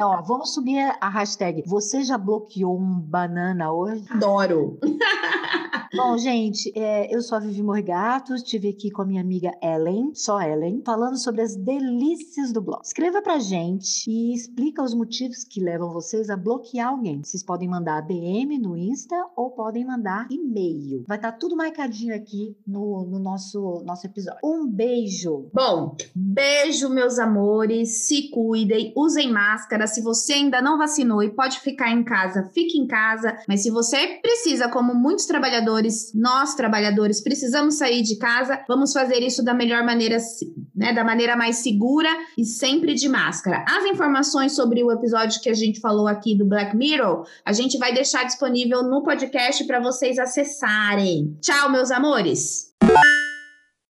Ó, 0.00 0.22
vamos 0.22 0.52
subir 0.52 0.94
a 1.00 1.08
hashtag. 1.08 1.62
Você 1.66 2.02
já 2.02 2.18
bloqueou 2.18 2.76
um 2.78 3.00
banana 3.00 3.72
hoje? 3.72 4.04
Adoro. 4.10 4.78
Bom, 5.96 6.18
gente, 6.18 6.72
é, 6.74 7.14
eu 7.14 7.22
sou 7.22 7.38
a 7.38 7.40
Vivi 7.40 7.62
Morgato, 7.62 8.34
estive 8.34 8.68
aqui 8.68 8.90
com 8.90 9.02
a 9.02 9.04
minha 9.04 9.20
amiga 9.20 9.52
Ellen, 9.62 10.12
só 10.12 10.40
Ellen, 10.42 10.82
falando 10.84 11.16
sobre 11.16 11.40
as 11.40 11.54
delícias 11.54 12.52
do 12.52 12.60
blog. 12.60 12.80
Escreva 12.82 13.22
pra 13.22 13.38
gente 13.38 14.10
e 14.10 14.34
explica 14.34 14.82
os 14.82 14.92
motivos 14.92 15.44
que 15.44 15.60
levam 15.60 15.92
vocês 15.92 16.30
a 16.30 16.36
bloquear 16.36 16.88
alguém. 16.88 17.22
Vocês 17.22 17.44
podem 17.44 17.68
mandar 17.68 18.00
DM 18.00 18.58
no 18.58 18.76
Insta 18.76 19.14
ou 19.36 19.52
podem 19.52 19.86
mandar 19.86 20.26
e-mail. 20.30 21.04
Vai 21.06 21.16
estar 21.16 21.30
tá 21.30 21.38
tudo 21.38 21.56
marcadinho 21.56 22.12
aqui 22.12 22.56
no, 22.66 23.06
no 23.06 23.20
nosso, 23.20 23.80
nosso 23.86 24.04
episódio. 24.04 24.40
Um 24.42 24.66
beijo! 24.66 25.48
Bom, 25.54 25.96
beijo, 26.12 26.88
meus 26.88 27.20
amores. 27.20 28.04
Se 28.04 28.30
cuidem, 28.30 28.92
usem 28.96 29.30
máscara. 29.32 29.86
Se 29.86 30.02
você 30.02 30.32
ainda 30.32 30.60
não 30.60 30.76
vacinou 30.76 31.22
e 31.22 31.30
pode 31.30 31.60
ficar 31.60 31.92
em 31.92 32.02
casa, 32.02 32.50
fique 32.52 32.78
em 32.78 32.86
casa. 32.88 33.38
Mas 33.46 33.62
se 33.62 33.70
você 33.70 34.18
precisa, 34.20 34.68
como 34.68 34.92
muitos 34.92 35.26
trabalhadores, 35.26 35.83
trabalhadores, 35.84 36.12
nós 36.14 36.54
trabalhadores, 36.54 37.20
precisamos 37.20 37.74
sair 37.76 38.02
de 38.02 38.16
casa, 38.16 38.62
vamos 38.66 38.92
fazer 38.92 39.20
isso 39.20 39.44
da 39.44 39.54
melhor 39.54 39.84
maneira, 39.84 40.16
né, 40.74 40.92
da 40.92 41.04
maneira 41.04 41.36
mais 41.36 41.56
segura 41.56 42.08
e 42.36 42.44
sempre 42.44 42.94
de 42.94 43.08
máscara. 43.08 43.64
As 43.68 43.84
informações 43.84 44.54
sobre 44.54 44.82
o 44.82 44.90
episódio 44.90 45.40
que 45.40 45.48
a 45.48 45.54
gente 45.54 45.80
falou 45.80 46.08
aqui 46.08 46.36
do 46.36 46.44
Black 46.44 46.76
Mirror, 46.76 47.26
a 47.44 47.52
gente 47.52 47.78
vai 47.78 47.92
deixar 47.92 48.24
disponível 48.24 48.82
no 48.82 49.02
podcast 49.02 49.64
para 49.64 49.80
vocês 49.80 50.18
acessarem. 50.18 51.36
Tchau, 51.40 51.70
meus 51.70 51.90
amores! 51.90 52.72